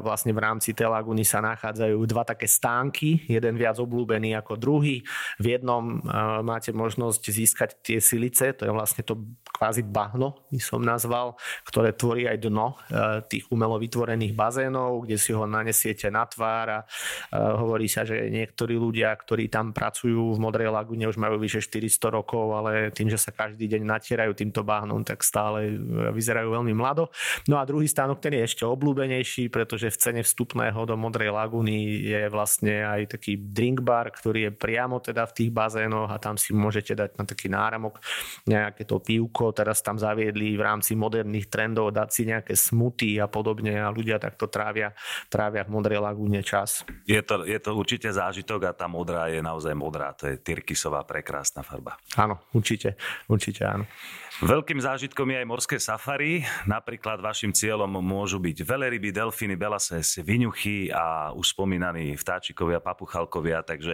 vlastne 0.03 0.35
v 0.35 0.43
rámci 0.43 0.75
tej 0.75 0.91
lagúny 0.91 1.23
sa 1.23 1.39
nachádzajú 1.39 1.97
dva 2.07 2.23
také 2.27 2.45
stánky, 2.47 3.27
jeden 3.27 3.55
viac 3.55 3.79
obľúbený 3.79 4.06
obľúbený 4.07 4.39
ako 4.39 4.55
druhý. 4.55 5.03
V 5.43 5.45
jednom 5.51 5.99
máte 6.47 6.71
možnosť 6.71 7.23
získať 7.27 7.69
tie 7.83 7.99
silice, 7.99 8.55
to 8.55 8.63
je 8.63 8.71
vlastne 8.71 9.03
to 9.03 9.19
kvázi 9.57 9.81
bahno, 9.83 10.47
by 10.53 10.61
som 10.61 10.85
nazval, 10.85 11.33
ktoré 11.65 11.91
tvorí 11.97 12.29
aj 12.29 12.37
dno 12.45 12.77
e, 12.77 13.25
tých 13.25 13.49
umelo 13.49 13.81
vytvorených 13.81 14.37
bazénov, 14.37 15.01
kde 15.01 15.17
si 15.17 15.33
ho 15.33 15.49
nanesiete 15.49 16.13
na 16.13 16.29
tvár 16.29 16.67
a 16.69 16.79
e, 16.81 16.85
hovorí 17.33 17.89
sa, 17.89 18.05
že 18.05 18.29
niektorí 18.29 18.77
ľudia, 18.77 19.09
ktorí 19.17 19.49
tam 19.49 19.73
pracujú 19.73 20.37
v 20.37 20.39
Modrej 20.39 20.69
lagune 20.69 21.09
už 21.09 21.17
majú 21.17 21.41
vyše 21.41 21.65
400 21.65 22.13
rokov, 22.21 22.53
ale 22.53 22.93
tým, 22.93 23.09
že 23.09 23.17
sa 23.17 23.33
každý 23.33 23.65
deň 23.65 23.81
natierajú 23.81 24.37
týmto 24.37 24.61
bahnom, 24.61 25.01
tak 25.01 25.25
stále 25.25 25.73
e, 25.73 26.13
vyzerajú 26.13 26.53
veľmi 26.53 26.77
mlado. 26.77 27.09
No 27.49 27.57
a 27.57 27.65
druhý 27.65 27.89
stánok, 27.89 28.21
ten 28.21 28.37
je 28.37 28.45
ešte 28.45 28.61
obľúbenejší, 28.61 29.49
pretože 29.49 29.89
v 29.89 29.97
cene 29.97 30.21
vstupného 30.21 30.77
do 30.85 30.93
Modrej 30.93 31.33
laguny 31.33 32.05
je 32.05 32.29
vlastne 32.29 32.85
aj 32.85 33.17
taký 33.17 33.41
drink 33.41 33.81
bar, 33.97 34.13
ktorý 34.13 34.39
je 34.47 34.51
priamo 34.53 35.01
teda 35.01 35.25
v 35.25 35.33
tých 35.33 35.49
bazénoch 35.49 36.13
a 36.13 36.21
tam 36.21 36.37
si 36.37 36.53
môžete 36.53 36.93
dať 36.93 37.17
na 37.17 37.25
taký 37.25 37.49
náramok 37.49 37.97
nejaké 38.45 38.85
to 38.85 39.01
pivko. 39.01 39.49
Teraz 39.57 39.81
tam 39.81 39.97
zaviedli 39.97 40.53
v 40.53 40.61
rámci 40.61 40.93
moderných 40.93 41.49
trendov 41.49 41.89
dať 41.89 42.09
si 42.13 42.21
nejaké 42.29 42.53
smuty 42.53 43.17
a 43.17 43.25
podobne 43.25 43.73
a 43.81 43.89
ľudia 43.89 44.21
takto 44.21 44.45
trávia, 44.45 44.93
trávia 45.33 45.65
v 45.65 45.73
Modrej 45.73 45.97
lagúne 45.97 46.45
čas. 46.45 46.85
Je 47.09 47.17
to, 47.25 47.41
je 47.41 47.57
to 47.57 47.73
určite 47.73 48.13
zážitok 48.13 48.69
a 48.69 48.71
tá 48.77 48.85
modrá 48.85 49.33
je 49.33 49.41
naozaj 49.41 49.73
modrá. 49.73 50.13
To 50.21 50.29
je 50.29 50.37
tyrkisová 50.37 51.01
prekrásna 51.09 51.65
farba. 51.65 51.97
Áno, 52.13 52.37
určite, 52.53 52.99
určite 53.25 53.65
áno. 53.65 53.89
Veľkým 54.37 54.77
zážitkom 54.77 55.33
je 55.33 55.37
aj 55.41 55.47
morské 55.49 55.77
safari. 55.81 56.45
Napríklad 56.69 57.17
vašim 57.17 57.49
cieľom 57.49 57.89
môžu 57.89 58.37
byť 58.37 58.61
veleryby, 58.61 59.09
delfíny, 59.09 59.57
belases, 59.57 60.21
viňuchy 60.21 60.93
a 60.93 61.33
už 61.33 61.57
spomínaní 61.57 62.13
vtáčikovia, 62.13 62.77
papuchalkovia. 62.77 63.65
Takže 63.65 63.86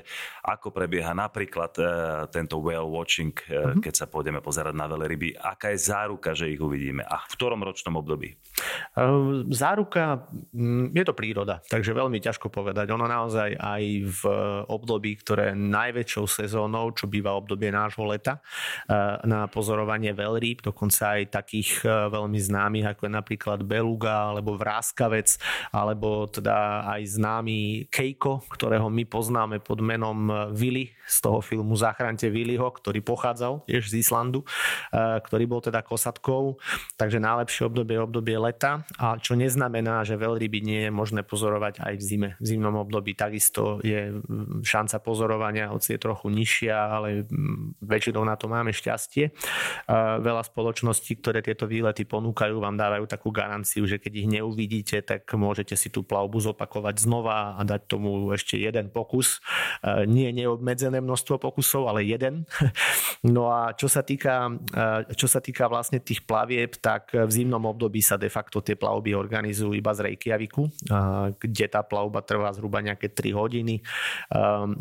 ako 0.47 0.73
prebieha 0.73 1.13
napríklad 1.13 1.73
e, 1.77 1.83
tento 2.33 2.57
whale 2.63 2.87
watching, 2.87 3.35
e, 3.45 3.53
uh-huh. 3.53 3.77
keď 3.83 3.93
sa 3.93 4.05
pôjdeme 4.09 4.39
pozerať 4.39 4.73
na 4.73 4.89
veleryby? 4.89 5.37
Aká 5.37 5.75
je 5.75 5.83
záruka, 5.83 6.33
že 6.33 6.49
ich 6.49 6.61
uvidíme? 6.61 7.05
A 7.05 7.21
v 7.27 7.33
ktorom 7.37 7.61
ročnom 7.61 7.99
období? 7.99 8.33
Uh, 8.93 9.43
záruka, 9.49 10.29
je 10.93 11.03
to 11.03 11.13
príroda, 11.17 11.61
takže 11.65 11.93
veľmi 11.93 12.21
ťažko 12.21 12.49
povedať. 12.49 12.89
Ono 12.93 13.05
naozaj 13.05 13.57
aj 13.57 13.83
v 14.07 14.21
období, 14.69 15.17
ktoré 15.19 15.57
najväčšou 15.57 16.25
sezónou, 16.29 16.93
čo 16.95 17.09
býva 17.09 17.35
obdobie 17.35 17.73
nášho 17.73 18.05
leta, 18.07 18.39
na 19.25 19.45
pozorovanie 19.51 20.15
veľrýb, 20.15 20.63
dokonca 20.63 21.19
aj 21.19 21.33
takých 21.33 21.83
e, 21.83 21.87
veľmi 22.09 22.39
známych, 22.39 22.85
ako 22.95 23.01
je 23.05 23.11
napríklad 23.11 23.59
beluga, 23.67 24.31
alebo 24.31 24.55
vráskavec, 24.55 25.35
alebo 25.75 26.29
teda 26.29 26.87
aj 26.87 27.01
známy 27.19 27.89
Keiko, 27.91 28.45
ktorého 28.47 28.87
my 28.87 29.03
poznáme 29.03 29.57
pod 29.59 29.82
menom 29.83 30.51
Willy 30.55 30.95
z 31.03 31.17
toho 31.19 31.43
filmu 31.43 31.75
Zachránte 31.75 32.31
Willyho, 32.31 32.71
ktorý 32.71 33.03
pochádzal 33.03 33.67
tiež 33.67 33.91
z 33.91 33.99
Islandu, 33.99 34.41
e, 34.41 34.47
ktorý 35.19 35.45
bol 35.45 35.61
teda 35.61 35.83
kosatkou. 35.83 36.57
Takže 36.95 37.19
najlepšie 37.19 37.67
obdobie 37.67 37.99
je 37.99 38.05
obdobie 38.05 38.37
leta, 38.39 38.87
a 38.97 39.19
čo 39.19 39.35
neznamená, 39.35 40.07
že 40.07 40.15
veľryby 40.15 40.59
nie 40.63 40.81
je 40.87 40.91
možné 40.91 41.21
pozorovať 41.27 41.83
aj 41.83 41.93
v 41.99 42.03
zime. 42.03 42.29
V 42.39 42.45
zimnom 42.55 42.79
období 42.79 43.13
takisto 43.13 43.83
je 43.83 44.15
šanca 44.63 44.97
pozorovania, 45.03 45.71
hoci 45.71 45.95
je 45.95 45.99
trochu 45.99 46.31
nižšia, 46.31 46.75
ale 46.75 47.27
väčšinou 47.83 48.23
na 48.23 48.39
to 48.39 48.47
máme 48.47 48.71
šťastie. 48.71 49.29
E, 49.29 49.31
veľa 50.23 50.43
spoločností, 50.47 51.19
ktoré 51.19 51.43
tieto 51.43 51.67
výlety 51.67 52.07
ponúkajú, 52.07 52.63
vám 52.63 52.79
dávajú 52.79 53.05
takú 53.05 53.29
garanciu, 53.29 53.83
že 53.85 53.99
keď 53.99 54.13
ich 54.23 54.29
neuvidíte, 54.31 54.97
tak 55.03 55.27
môžete 55.35 55.75
si 55.75 55.91
tú 55.91 56.01
plavbu 56.01 56.39
zopakovať 56.39 56.95
znova 57.03 57.59
a 57.59 57.61
dať 57.67 57.91
tomu 57.91 58.31
ešte 58.31 58.55
jeden 58.55 58.87
pokus. 58.89 59.43
E, 59.81 60.05
nie 60.05 60.29
neobmedzené 60.35 61.01
množstvo 61.01 61.41
pokusov, 61.41 61.89
ale 61.89 62.05
jeden. 62.05 62.45
No 63.23 63.47
a 63.47 63.71
čo 63.71 63.87
sa 63.87 64.03
týka, 64.03 64.51
e, 64.51 65.15
čo 65.15 65.31
sa 65.31 65.39
týka 65.39 65.71
vlastne 65.71 66.03
tých 66.03 66.27
plavieb, 66.27 66.75
tak 66.83 67.15
v 67.15 67.31
zimnom 67.31 67.63
období 67.71 68.03
sa 68.03 68.19
de 68.19 68.27
facto 68.27 68.59
tie 68.59 68.75
plavby 68.75 69.15
organizujú 69.15 69.71
iba 69.71 69.95
z 69.95 70.11
Reykjaviku, 70.11 70.67
e, 70.67 70.71
kde 71.39 71.65
tá 71.71 71.87
plavba 71.87 72.19
trvá 72.19 72.51
zhruba 72.51 72.83
nejaké 72.83 73.15
3 73.15 73.31
hodiny. 73.31 73.79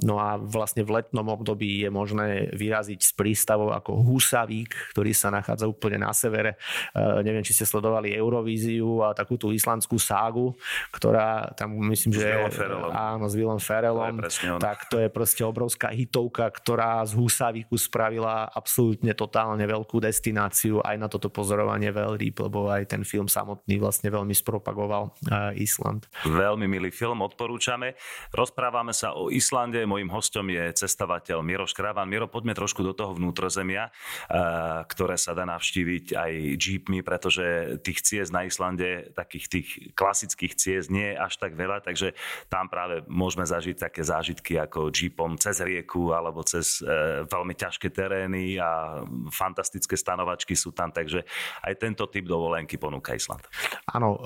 No 0.03 0.19
a 0.19 0.43
vlastne 0.43 0.83
v 0.83 0.99
letnom 0.99 1.23
období 1.31 1.87
je 1.87 1.91
možné 1.95 2.51
vyraziť 2.51 2.99
z 2.99 3.13
prístavov 3.15 3.71
ako 3.79 4.03
Husavík, 4.11 4.75
ktorý 4.91 5.15
sa 5.15 5.31
nachádza 5.31 5.71
úplne 5.71 6.03
na 6.03 6.11
severe. 6.11 6.59
Neviem, 6.99 7.47
či 7.47 7.55
ste 7.55 7.63
sledovali 7.63 8.11
Eurovíziu 8.11 9.07
a 9.07 9.15
takú 9.15 9.39
tú 9.39 9.55
islandskú 9.55 10.03
ságu, 10.03 10.51
ktorá 10.91 11.55
tam 11.55 11.79
myslím, 11.95 12.19
že... 12.19 12.27
S 12.27 12.59
áno, 12.91 13.29
s 13.29 13.35
Willem 13.39 13.61
Ferelom. 13.61 14.19
Tak 14.59 14.72
to 14.91 14.97
je 15.01 15.09
proste 15.13 15.43
obrovská 15.45 15.93
hitovka, 15.93 16.49
ktorá 16.49 17.03
z 17.05 17.17
Husavíku 17.19 17.77
spravila 17.77 18.49
absolútne 18.49 19.13
totálne 19.13 19.63
veľkú 19.65 20.01
destináciu 20.01 20.81
aj 20.83 20.97
na 20.99 21.09
toto 21.09 21.29
pozorovanie 21.29 21.93
veľrýb, 21.93 22.43
lebo 22.49 22.69
aj 22.73 22.93
ten 22.93 23.03
film 23.03 23.27
samotný 23.27 23.79
vlastne 23.79 24.09
veľmi 24.09 24.33
spropagoval 24.33 25.13
uh, 25.13 25.53
Island. 25.57 26.09
Veľmi 26.27 26.67
milý 26.67 26.91
film, 26.95 27.21
odporúčame. 27.23 27.95
Rozprávame 28.33 28.97
sa 28.97 29.15
o 29.17 29.29
Islande, 29.29 29.85
mojim 29.85 30.09
hostom 30.11 30.49
je 30.49 30.73
cestovateľ 30.73 31.45
Miro 31.45 31.69
Škravan. 31.69 32.09
Miro, 32.09 32.29
poďme 32.29 32.57
trošku 32.57 32.81
do 32.83 32.97
toho 32.97 33.17
vnútrozemia, 33.17 33.89
uh, 33.89 34.83
ktoré 34.89 35.19
sa 35.19 35.37
dá 35.37 35.45
navštíviť 35.45 36.17
aj 36.17 36.33
jeepmi, 36.57 37.01
pretože 37.05 37.79
tých 37.85 38.01
ciest 38.03 38.31
na 38.31 38.47
Islande, 38.47 39.13
takých 39.13 39.47
tých 39.49 39.69
klasických 39.93 40.55
ciest 40.57 40.89
nie 40.89 41.13
je 41.13 41.17
až 41.19 41.35
tak 41.37 41.55
veľa, 41.59 41.85
takže 41.85 42.15
tam 42.49 42.69
práve 42.69 43.05
môžeme 43.11 43.45
zažiť 43.45 43.77
také 43.77 44.03
zážitky 44.05 44.57
ako 44.69 44.95
jeepom 44.95 45.35
cez 45.39 45.59
rieku 45.63 46.15
alebo 46.15 46.47
cez 46.47 46.81
e, 46.81 47.25
veľmi 47.27 47.55
ťažké 47.55 47.89
terény 47.91 48.57
a 48.57 49.03
fantastické 49.31 49.99
stanovačky 49.99 50.55
sú 50.55 50.71
tam, 50.71 50.91
takže 50.95 51.25
aj 51.67 51.75
tento 51.79 52.07
typ 52.07 52.27
dovolenky 52.27 52.79
ponúka 52.79 53.15
Island. 53.17 53.45
Áno, 53.91 54.19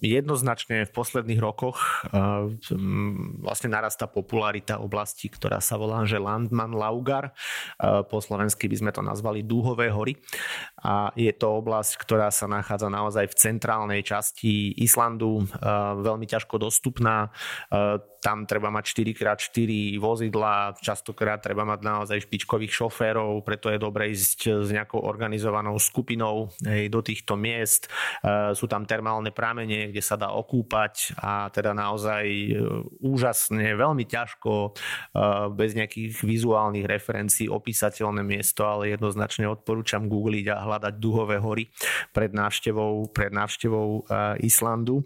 jednoznačne 0.00 0.86
v 0.88 0.92
posledných 0.94 1.40
rokoch 1.40 2.06
vlastne 3.42 3.68
narastá 3.72 4.06
popularita 4.08 4.80
oblasti, 4.80 5.28
ktorá 5.28 5.58
sa 5.58 5.76
volá, 5.76 6.02
že 6.06 6.20
Landman 6.20 6.72
Laugar. 6.72 7.34
Po 7.82 8.18
slovensky 8.20 8.70
by 8.70 8.76
sme 8.80 8.90
to 8.94 9.02
nazvali 9.04 9.44
Dúhové 9.44 9.90
hory. 9.90 10.16
A 10.80 11.12
je 11.18 11.30
to 11.32 11.60
oblasť, 11.60 12.00
ktorá 12.00 12.28
sa 12.32 12.48
nachádza 12.48 12.88
naozaj 12.88 13.30
v 13.32 13.38
centrálnej 13.38 14.00
časti 14.04 14.76
Islandu, 14.78 15.44
veľmi 16.00 16.26
ťažko 16.28 16.60
dostupná 16.60 17.28
tam 18.24 18.48
treba 18.48 18.72
mať 18.72 18.96
4x4 18.96 20.00
vozidla, 20.00 20.72
častokrát 20.80 21.44
treba 21.44 21.68
mať 21.68 21.80
naozaj 21.84 22.24
špičkových 22.24 22.72
šoférov, 22.72 23.44
preto 23.44 23.68
je 23.68 23.76
dobre 23.76 24.08
ísť 24.16 24.64
s 24.64 24.72
nejakou 24.72 25.04
organizovanou 25.04 25.76
skupinou 25.76 26.48
do 26.64 27.00
týchto 27.04 27.36
miest. 27.36 27.92
E, 28.24 28.56
sú 28.56 28.64
tam 28.64 28.88
termálne 28.88 29.28
pramene, 29.28 29.92
kde 29.92 30.00
sa 30.00 30.16
dá 30.16 30.32
okúpať 30.32 31.20
a 31.20 31.52
teda 31.52 31.76
naozaj 31.76 32.24
e, 32.24 32.48
úžasne, 33.04 33.76
veľmi 33.76 34.08
ťažko 34.08 34.72
bez 35.58 35.74
nejakých 35.74 36.22
vizuálnych 36.22 36.86
referencií 36.86 37.50
opísateľné 37.50 38.22
miesto, 38.24 38.64
ale 38.64 38.94
jednoznačne 38.94 39.50
odporúčam 39.50 40.06
googliť 40.06 40.46
a 40.48 40.62
hľadať 40.64 40.94
duhové 40.96 41.42
hory 41.42 41.68
pred 42.14 42.30
návštevou, 42.30 43.10
pred 43.10 43.34
návštevou 43.34 44.06
Islandu. 44.40 45.02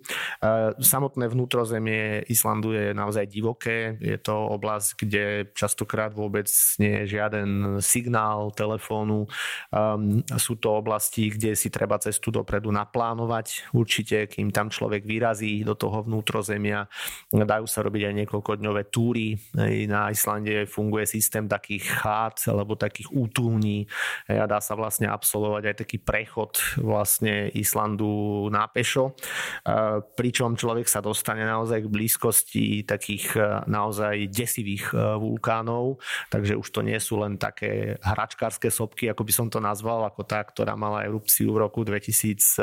Samotné 0.78 1.32
vnútrozemie 1.32 2.28
Islandu 2.28 2.76
je 2.76 2.92
na 2.92 3.07
naozaj 3.08 3.24
divoké. 3.32 3.96
Je 4.04 4.20
to 4.20 4.36
oblasť, 4.52 4.88
kde 5.00 5.24
častokrát 5.56 6.12
vôbec 6.12 6.44
nie 6.76 7.00
je 7.02 7.16
žiaden 7.16 7.80
signál 7.80 8.52
telefónu. 8.52 9.24
Um, 9.72 10.20
sú 10.36 10.60
to 10.60 10.76
oblasti, 10.76 11.32
kde 11.32 11.56
si 11.56 11.72
treba 11.72 11.96
cestu 11.96 12.28
dopredu 12.28 12.68
naplánovať 12.68 13.72
určite, 13.72 14.28
kým 14.28 14.52
tam 14.52 14.68
človek 14.68 15.08
vyrazí 15.08 15.64
do 15.64 15.72
toho 15.72 16.04
vnútrozemia. 16.04 16.84
Dajú 17.32 17.64
sa 17.64 17.80
robiť 17.80 18.12
aj 18.12 18.14
niekoľkodňové 18.24 18.92
túry. 18.92 19.40
Na 19.88 20.12
Islande 20.12 20.68
funguje 20.68 21.08
systém 21.08 21.48
takých 21.48 21.88
chát 21.88 22.36
alebo 22.44 22.76
takých 22.76 23.08
útulní 23.08 23.88
a 24.28 24.44
dá 24.44 24.60
sa 24.60 24.76
vlastne 24.76 25.08
absolvovať 25.08 25.62
aj 25.72 25.76
taký 25.80 25.96
prechod 25.96 26.60
vlastne 26.76 27.48
Islandu 27.56 28.50
na 28.52 28.68
pešo, 28.68 29.16
pričom 30.18 30.58
človek 30.58 30.90
sa 30.90 31.00
dostane 31.00 31.46
naozaj 31.46 31.86
k 31.86 31.92
blízkosti 31.92 32.66
takých 32.98 33.38
e, 33.38 33.40
naozaj 33.70 34.26
desivých 34.34 34.90
e, 34.90 34.98
vulkánov, 35.22 36.02
takže 36.34 36.58
už 36.58 36.66
to 36.74 36.82
nie 36.82 36.98
sú 36.98 37.22
len 37.22 37.38
také 37.38 37.94
hračkárske 38.02 38.66
sopky, 38.74 39.06
ako 39.06 39.22
by 39.22 39.32
som 39.32 39.46
to 39.46 39.62
nazval, 39.62 40.02
ako 40.02 40.26
tá, 40.26 40.42
ktorá 40.42 40.74
mala 40.74 41.06
erupciu 41.06 41.54
v 41.54 41.62
roku 41.62 41.86
2022, 41.86 42.58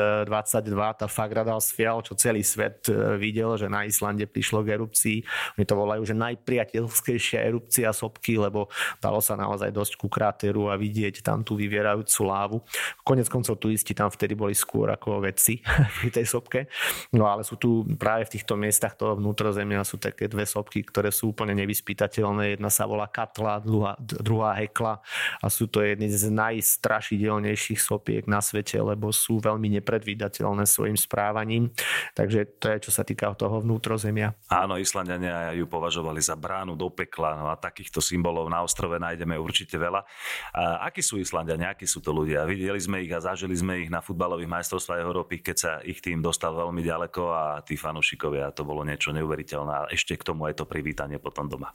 tá 1.00 1.06
Fagradalsfjall, 1.08 2.04
čo 2.04 2.12
celý 2.12 2.44
svet 2.44 2.92
e, 2.92 3.16
videl, 3.16 3.56
že 3.56 3.72
na 3.72 3.88
Islande 3.88 4.28
prišlo 4.28 4.60
k 4.60 4.76
erupcii. 4.76 5.18
Oni 5.56 5.64
to 5.64 5.74
volajú, 5.74 6.04
že 6.04 6.12
najpriateľskejšia 6.12 7.40
erupcia 7.40 7.88
sopky, 7.96 8.36
lebo 8.36 8.68
dalo 9.00 9.24
sa 9.24 9.40
naozaj 9.40 9.72
dosť 9.72 9.92
ku 9.96 10.12
kráteru 10.12 10.68
a 10.68 10.76
vidieť 10.76 11.24
tam 11.24 11.40
tú 11.40 11.56
vyvierajúcu 11.56 12.20
lávu. 12.28 12.56
Konec 13.00 13.32
koncov 13.32 13.56
turisti 13.56 13.96
tam 13.96 14.12
vtedy 14.12 14.36
boli 14.36 14.52
skôr 14.52 14.92
ako 14.92 15.24
vedci 15.24 15.64
pri 16.04 16.12
tej 16.12 16.26
sopke. 16.28 16.68
No 17.16 17.24
ale 17.30 17.46
sú 17.46 17.56
tu 17.56 17.86
práve 17.96 18.28
v 18.28 18.32
týchto 18.36 18.58
miestach 18.58 18.98
toho 18.98 19.16
vnútrozemia 19.16 19.86
sú 19.86 20.00
také 20.00 20.15
také 20.16 20.32
dve 20.32 20.48
sopky, 20.48 20.80
ktoré 20.80 21.12
sú 21.12 21.36
úplne 21.36 21.52
nevyspytateľné. 21.60 22.56
Jedna 22.56 22.72
sa 22.72 22.88
volá 22.88 23.04
Katla, 23.04 23.60
druhá, 23.60 24.00
druhá 24.00 24.56
Hekla 24.56 25.04
a 25.44 25.46
sú 25.52 25.68
to 25.68 25.84
jedny 25.84 26.08
z 26.08 26.32
najstrašidelnejších 26.32 27.76
sopiek 27.76 28.24
na 28.24 28.40
svete, 28.40 28.80
lebo 28.80 29.12
sú 29.12 29.36
veľmi 29.44 29.76
nepredvídateľné 29.76 30.64
svojim 30.64 30.96
správaním. 30.96 31.68
Takže 32.16 32.56
to 32.56 32.72
je, 32.72 32.88
čo 32.88 32.90
sa 32.96 33.04
týka 33.04 33.28
toho 33.36 33.60
vnútrozemia. 33.60 34.32
Áno, 34.48 34.78
Islandiania 34.80 35.52
ju 35.52 35.66
považovali 35.68 36.22
za 36.22 36.38
bránu 36.38 36.78
do 36.78 36.88
pekla 36.88 37.36
no 37.36 37.52
a 37.52 37.58
takýchto 37.58 37.98
symbolov 37.98 38.46
na 38.48 38.62
ostrove 38.62 38.96
nájdeme 38.96 39.36
určite 39.36 39.76
veľa. 39.76 40.06
A 40.54 40.88
akí 40.88 41.02
sú 41.02 41.18
Islandiania, 41.18 41.74
akí 41.74 41.84
sú 41.84 41.98
to 42.00 42.14
ľudia? 42.14 42.46
Videli 42.46 42.78
sme 42.78 43.02
ich 43.02 43.10
a 43.12 43.18
zažili 43.18 43.58
sme 43.58 43.82
ich 43.82 43.90
na 43.90 43.98
futbalových 43.98 44.48
majstrovstvách 44.48 45.02
Európy, 45.02 45.42
keď 45.42 45.56
sa 45.58 45.72
ich 45.82 45.98
tým 45.98 46.22
dostal 46.22 46.54
veľmi 46.54 46.80
ďaleko 46.80 47.22
a 47.34 47.44
tí 47.66 47.74
fanúšikovia, 47.74 48.54
to 48.54 48.62
bolo 48.62 48.86
niečo 48.86 49.10
neuveriteľné. 49.10 49.72
A 49.74 49.82
ešte 49.90 50.05
k 50.14 50.22
tomu 50.22 50.46
aj 50.46 50.62
to 50.62 50.64
privítanie 50.70 51.18
potom 51.18 51.50
doma. 51.50 51.74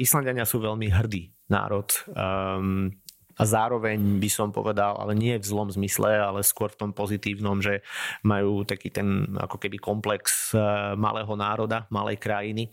Islandiania 0.00 0.48
sú 0.48 0.64
veľmi 0.64 0.88
hrdý 0.88 1.28
národ. 1.52 1.92
Um, 2.16 2.96
a 3.38 3.42
zároveň 3.46 4.18
by 4.18 4.30
som 4.30 4.50
povedal, 4.50 4.98
ale 4.98 5.14
nie 5.14 5.38
v 5.38 5.46
zlom 5.46 5.70
zmysle, 5.70 6.10
ale 6.10 6.42
skôr 6.42 6.74
v 6.74 6.80
tom 6.86 6.90
pozitívnom, 6.90 7.62
že 7.62 7.86
majú 8.26 8.66
taký 8.66 8.90
ten 8.90 9.30
ako 9.38 9.62
keby 9.62 9.78
komplex 9.78 10.50
e, 10.50 10.58
malého 10.98 11.30
národa, 11.38 11.86
malej 11.94 12.18
krajiny. 12.18 12.66
E, 12.66 12.70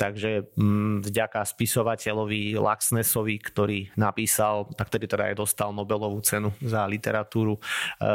takže 0.00 0.48
mm, 0.56 1.04
vďaka 1.04 1.44
spisovateľovi 1.44 2.56
Laxnesovi, 2.56 3.36
ktorý 3.36 3.78
napísal, 4.00 4.64
a 4.80 4.82
ktorý 4.82 5.04
teda 5.04 5.24
aj 5.28 5.36
dostal 5.36 5.76
Nobelovú 5.76 6.24
cenu 6.24 6.56
za 6.64 6.88
literatúru, 6.88 7.60
e, 7.60 7.60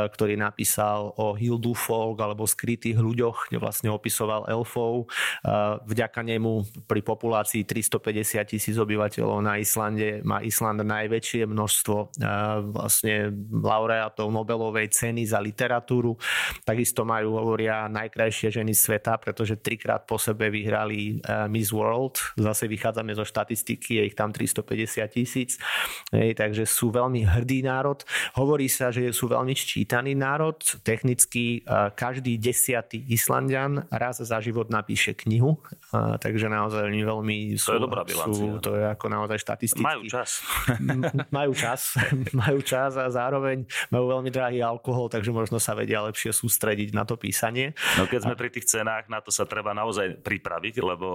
ktorý 0.09 0.33
napísal 0.33 1.13
o 1.13 1.37
Hildu 1.37 1.77
Folk 1.77 2.17
alebo 2.17 2.49
skrytých 2.49 2.97
ľuďoch, 2.97 3.53
kde 3.53 3.61
vlastne 3.61 3.89
opisoval 3.93 4.49
elfov. 4.49 5.07
Vďaka 5.85 6.21
nemu 6.25 6.65
pri 6.89 7.01
populácii 7.05 7.67
350 7.67 8.41
tisíc 8.49 8.75
obyvateľov 8.79 9.39
na 9.43 9.59
Islande 9.59 10.23
má 10.23 10.41
Island 10.41 10.81
najväčší 10.81 11.34
najväčšie 11.35 11.51
množstvo 11.51 11.95
vlastne 12.71 13.35
laureátov 13.51 14.31
Nobelovej 14.31 14.87
ceny 14.95 15.27
za 15.27 15.43
literatúru. 15.43 16.15
Takisto 16.63 17.03
majú, 17.03 17.35
hovoria, 17.35 17.91
najkrajšie 17.91 18.55
ženy 18.55 18.71
sveta, 18.71 19.19
pretože 19.19 19.59
trikrát 19.59 20.07
po 20.07 20.15
sebe 20.15 20.47
vyhrali 20.47 21.19
Miss 21.51 21.75
World. 21.75 22.39
Zase 22.39 22.71
vychádzame 22.71 23.11
zo 23.11 23.27
štatistiky, 23.27 23.99
je 23.99 24.03
ich 24.07 24.15
tam 24.15 24.31
350 24.31 25.11
tisíc. 25.11 25.59
Takže 26.11 26.63
sú 26.63 26.95
veľmi 26.95 27.27
hrdý 27.27 27.67
národ. 27.67 27.99
Hovorí 28.39 28.71
sa, 28.71 28.95
že 28.95 29.11
sú 29.11 29.27
veľmi 29.27 29.51
ščítaný 29.51 30.15
národ. 30.15 30.57
Technicky 30.87 31.65
každý 31.99 32.39
desiatý 32.39 33.03
Islandian 33.11 33.83
raz 33.91 34.23
za 34.23 34.39
život 34.39 34.71
napíše 34.71 35.11
knihu. 35.25 35.59
Takže 35.91 36.47
naozaj 36.47 36.87
veľmi 36.87 37.59
sú... 37.59 37.75
To 37.75 37.77
je 37.77 37.83
dobrá 37.83 38.03
bilancia. 38.07 38.45
Sú, 38.45 38.61
to 38.61 38.77
je 38.77 38.85
ako 38.87 39.05
naozaj 39.11 39.37
štatisticky. 39.41 39.83
Majú 39.83 40.01
čas. 40.07 40.45
Majú 41.31 41.55
čas, 41.55 41.97
majú 42.45 42.59
čas 42.61 42.97
a 42.99 43.07
zároveň 43.09 43.65
majú 43.89 44.11
veľmi 44.17 44.29
drahý 44.29 44.59
alkohol, 44.61 45.07
takže 45.09 45.31
možno 45.31 45.57
sa 45.61 45.77
vedia 45.77 46.03
lepšie 46.05 46.33
sústrediť 46.33 46.91
na 46.91 47.07
to 47.07 47.15
písanie. 47.15 47.77
No 47.97 48.09
keď 48.09 48.29
sme 48.29 48.35
a... 48.35 48.39
pri 48.39 48.49
tých 48.51 48.67
cenách, 48.67 49.07
na 49.07 49.23
to 49.23 49.29
sa 49.31 49.47
treba 49.47 49.71
naozaj 49.71 50.21
pripraviť, 50.21 50.75
lebo 50.83 51.07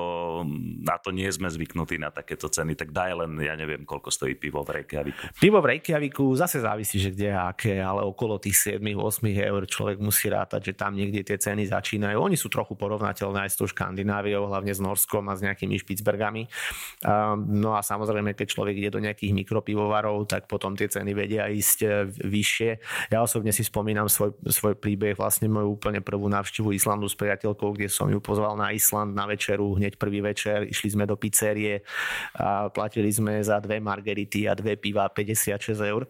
na 0.80 0.96
to 0.96 1.12
nie 1.12 1.28
sme 1.28 1.52
zvyknutí 1.52 2.00
na 2.00 2.08
takéto 2.08 2.48
ceny, 2.48 2.74
tak 2.74 2.94
daj 2.94 3.26
len, 3.26 3.36
ja 3.42 3.54
neviem, 3.54 3.84
koľko 3.84 4.08
stojí 4.08 4.34
pivo 4.40 4.64
v 4.64 4.80
Reykjaviku. 4.80 5.36
Pivo 5.36 5.58
v 5.60 5.76
Reykjaviku 5.76 6.24
zase 6.32 6.64
závisí, 6.64 6.96
že 6.96 7.12
kde 7.12 7.36
a 7.36 7.52
aké, 7.52 7.76
ale 7.82 8.06
okolo 8.06 8.40
tých 8.40 8.78
7-8 8.80 9.26
eur 9.36 9.62
človek 9.68 10.00
musí 10.00 10.32
rátať, 10.32 10.72
že 10.72 10.72
tam 10.72 10.96
niekde 10.96 11.20
tie 11.20 11.36
ceny 11.36 11.68
začínajú. 11.68 12.16
Oni 12.16 12.40
sú 12.40 12.48
trochu 12.48 12.72
porovnateľné 12.72 13.44
aj 13.44 13.50
s 13.52 13.58
tou 13.60 13.68
Škandináviou, 13.68 14.48
hlavne 14.48 14.72
s 14.72 14.80
Norskom 14.80 15.28
a 15.28 15.36
s 15.36 15.44
nejakými 15.44 15.76
Špicbergami. 15.76 16.48
No 17.52 17.76
a 17.76 17.84
samozrejme, 17.84 18.32
keď 18.32 18.46
človek 18.56 18.74
ide 18.80 18.90
do 18.94 19.04
nejakých 19.04 19.36
mikropivovarov, 19.36 19.99
tovarov, 20.00 20.24
tak 20.24 20.48
potom 20.48 20.72
tie 20.72 20.88
ceny 20.88 21.12
vedia 21.12 21.44
ísť 21.52 21.78
e, 21.84 21.88
vyššie. 22.08 22.70
Ja 23.12 23.20
osobne 23.20 23.52
si 23.52 23.60
spomínam 23.60 24.08
svoj, 24.08 24.32
svoj 24.48 24.74
príbeh, 24.80 25.12
vlastne 25.12 25.52
moju 25.52 25.76
úplne 25.76 26.00
prvú 26.00 26.32
návštevu 26.32 26.72
Islandu 26.72 27.04
s 27.04 27.16
priateľkou, 27.20 27.76
kde 27.76 27.92
som 27.92 28.08
ju 28.08 28.16
pozval 28.18 28.56
na 28.56 28.72
Island 28.72 29.12
na 29.12 29.28
večeru, 29.28 29.76
hneď 29.76 30.00
prvý 30.00 30.24
večer, 30.24 30.64
išli 30.64 30.96
sme 30.96 31.04
do 31.04 31.20
pizzerie 31.20 31.84
a 32.40 32.72
platili 32.72 33.12
sme 33.12 33.44
za 33.44 33.60
dve 33.60 33.76
margerity 33.78 34.48
a 34.48 34.56
dve 34.56 34.80
piva 34.80 35.04
56 35.12 35.76
eur. 35.84 36.08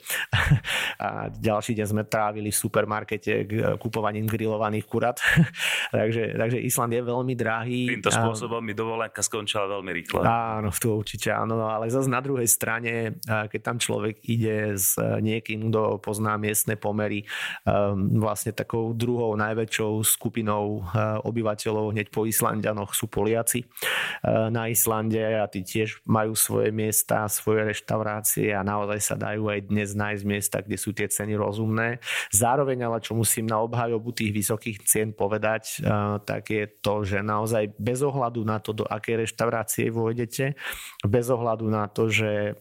a 1.07 1.27
ďalší 1.35 1.75
deň 1.75 1.87
sme 1.91 2.03
trávili 2.07 2.55
v 2.55 2.59
supermarkete 2.59 3.33
kupovaním 3.83 4.31
grillovaných 4.31 4.87
kurat. 4.87 5.19
takže, 5.97 6.39
takže 6.39 6.59
Island 6.63 6.95
je 6.95 7.03
veľmi 7.03 7.35
drahý. 7.35 7.99
Týmto 7.99 8.15
spôsobom 8.15 8.63
mi 8.63 8.77
dovolenka 8.77 9.19
skončila 9.25 9.67
veľmi 9.67 9.91
rýchlo. 9.91 10.23
Áno, 10.23 10.71
to 10.71 10.95
určite 10.95 11.35
áno, 11.35 11.59
ale 11.67 11.91
zase 11.91 12.07
na 12.07 12.21
druhej 12.21 12.47
strane, 12.47 13.19
keď 13.25 13.61
tam 13.65 13.80
človek 13.81 14.21
ide 14.29 14.77
s 14.77 15.01
eh, 15.01 15.19
niekým, 15.25 15.73
kto 15.73 15.97
pozná 16.05 16.37
miestne 16.37 16.77
pomery, 16.77 17.25
ehm, 17.65 18.21
vlastne 18.21 18.53
takou 18.53 18.93
druhou 18.93 19.33
najväčšou 19.41 20.05
skupinou 20.05 20.85
eh, 20.85 21.17
obyvateľov 21.25 21.97
hneď 21.97 22.13
po 22.13 22.29
Islandianoch 22.29 22.93
sú 22.93 23.09
Poliaci 23.09 23.65
na 24.27 24.69
Islande 24.69 25.23
a 25.41 25.49
tí 25.49 25.65
tiež 25.65 26.03
majú 26.05 26.37
svoje 26.37 26.75
miesta, 26.75 27.25
svoje 27.31 27.73
reštaurácie 27.73 28.53
a 28.53 28.61
naozaj 28.61 29.01
sa 29.01 29.17
dajú 29.17 29.49
aj 29.49 29.71
dnes 29.71 29.97
nájsť 29.97 30.25
miesta, 30.27 30.57
kde 30.61 30.77
sú 30.77 30.93
tie 30.93 31.09
ceny 31.09 31.39
rozumné. 31.39 32.03
Zároveň 32.35 32.85
ale, 32.85 32.99
čo 33.01 33.17
musím 33.17 33.49
na 33.49 33.63
obhajobu 33.63 34.13
tých 34.13 34.35
vysokých 34.35 34.77
cien 34.85 35.09
povedať, 35.15 35.81
tak 36.27 36.53
je 36.53 36.65
to, 36.81 37.07
že 37.07 37.25
naozaj 37.25 37.73
bez 37.79 38.03
ohľadu 38.05 38.41
na 38.45 38.59
to, 38.59 38.75
do 38.75 38.85
akej 38.85 39.25
reštaurácie 39.25 39.89
vôjdete, 39.89 40.59
bez 41.07 41.27
ohľadu 41.31 41.67
na 41.71 41.87
to, 41.87 42.11
že 42.11 42.59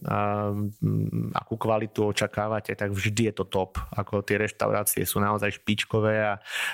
akú 1.32 1.56
kvalitu 1.56 2.10
očakávate, 2.10 2.74
tak 2.74 2.90
vždy 2.92 3.30
je 3.30 3.34
to 3.36 3.44
top. 3.46 3.78
Ako 3.94 4.24
tie 4.24 4.40
reštaurácie 4.40 5.02
sú 5.04 5.22
naozaj 5.22 5.60
špičkové 5.62 6.14
a 6.22 6.32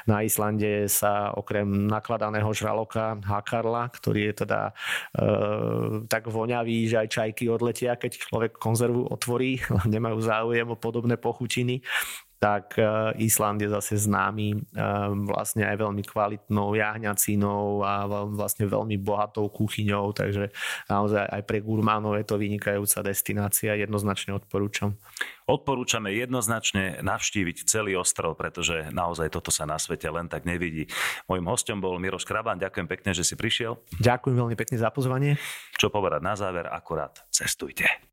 na 0.09 0.23
Islande 0.25 0.89
sa 0.91 1.31
okrem 1.35 1.67
nakladaného 1.87 2.49
žraloka 2.51 3.19
Hakarla, 3.23 3.91
ktorý 3.93 4.33
je 4.33 4.35
teda 4.47 4.61
e, 4.71 4.73
tak 6.11 6.29
voňavý, 6.31 6.87
že 6.89 6.97
aj 7.07 7.09
čajky 7.11 7.45
odletia, 7.51 7.99
keď 7.99 8.19
človek 8.19 8.53
konzervu 8.57 9.07
otvorí, 9.09 9.61
nemajú 9.95 10.19
záujem 10.23 10.67
o 10.71 10.77
podobné 10.77 11.17
pochutiny, 11.17 11.83
tak 12.37 12.77
e, 12.77 12.85
Island 13.25 13.65
je 13.65 13.73
zase 13.73 13.97
známy 13.97 14.53
e, 14.53 14.59
vlastne 15.25 15.65
aj 15.65 15.77
veľmi 15.81 16.03
kvalitnou 16.05 16.77
jahňacinou 16.77 17.81
a 17.81 18.05
vlastne 18.29 18.69
veľmi 18.69 19.01
bohatou 19.01 19.49
kuchyňou, 19.49 20.13
takže 20.13 20.53
naozaj 20.89 21.25
aj 21.25 21.43
pre 21.49 21.65
gurmánov 21.65 22.21
je 22.21 22.27
to 22.29 22.37
vynikajúca 22.37 23.01
destinácia, 23.01 23.79
jednoznačne 23.81 24.37
odporúčam. 24.37 25.01
Odporúčame 25.47 26.13
jednoznačne 26.13 27.01
navštíviť 27.01 27.71
celý 27.71 27.97
ostrov, 27.97 28.37
pretože 28.37 28.91
naozaj 28.93 29.33
toto 29.33 29.55
sa 29.55 29.65
na 29.65 29.81
svete 29.81 30.11
len 30.11 30.27
tak 30.29 30.45
nevidí. 30.45 30.91
Mojím 31.31 31.47
hostom 31.49 31.79
bol 31.81 31.97
Miroš 31.97 32.27
Krabán, 32.29 32.61
ďakujem 32.61 32.89
pekne, 32.91 33.11
že 33.17 33.25
si 33.25 33.39
prišiel. 33.39 33.79
Ďakujem 34.03 34.37
veľmi 34.37 34.57
pekne 34.59 34.77
za 34.77 34.93
pozvanie. 34.93 35.41
Čo 35.79 35.89
povedať 35.89 36.21
na 36.21 36.35
záver, 36.37 36.69
akurát 36.69 37.25
cestujte. 37.33 38.06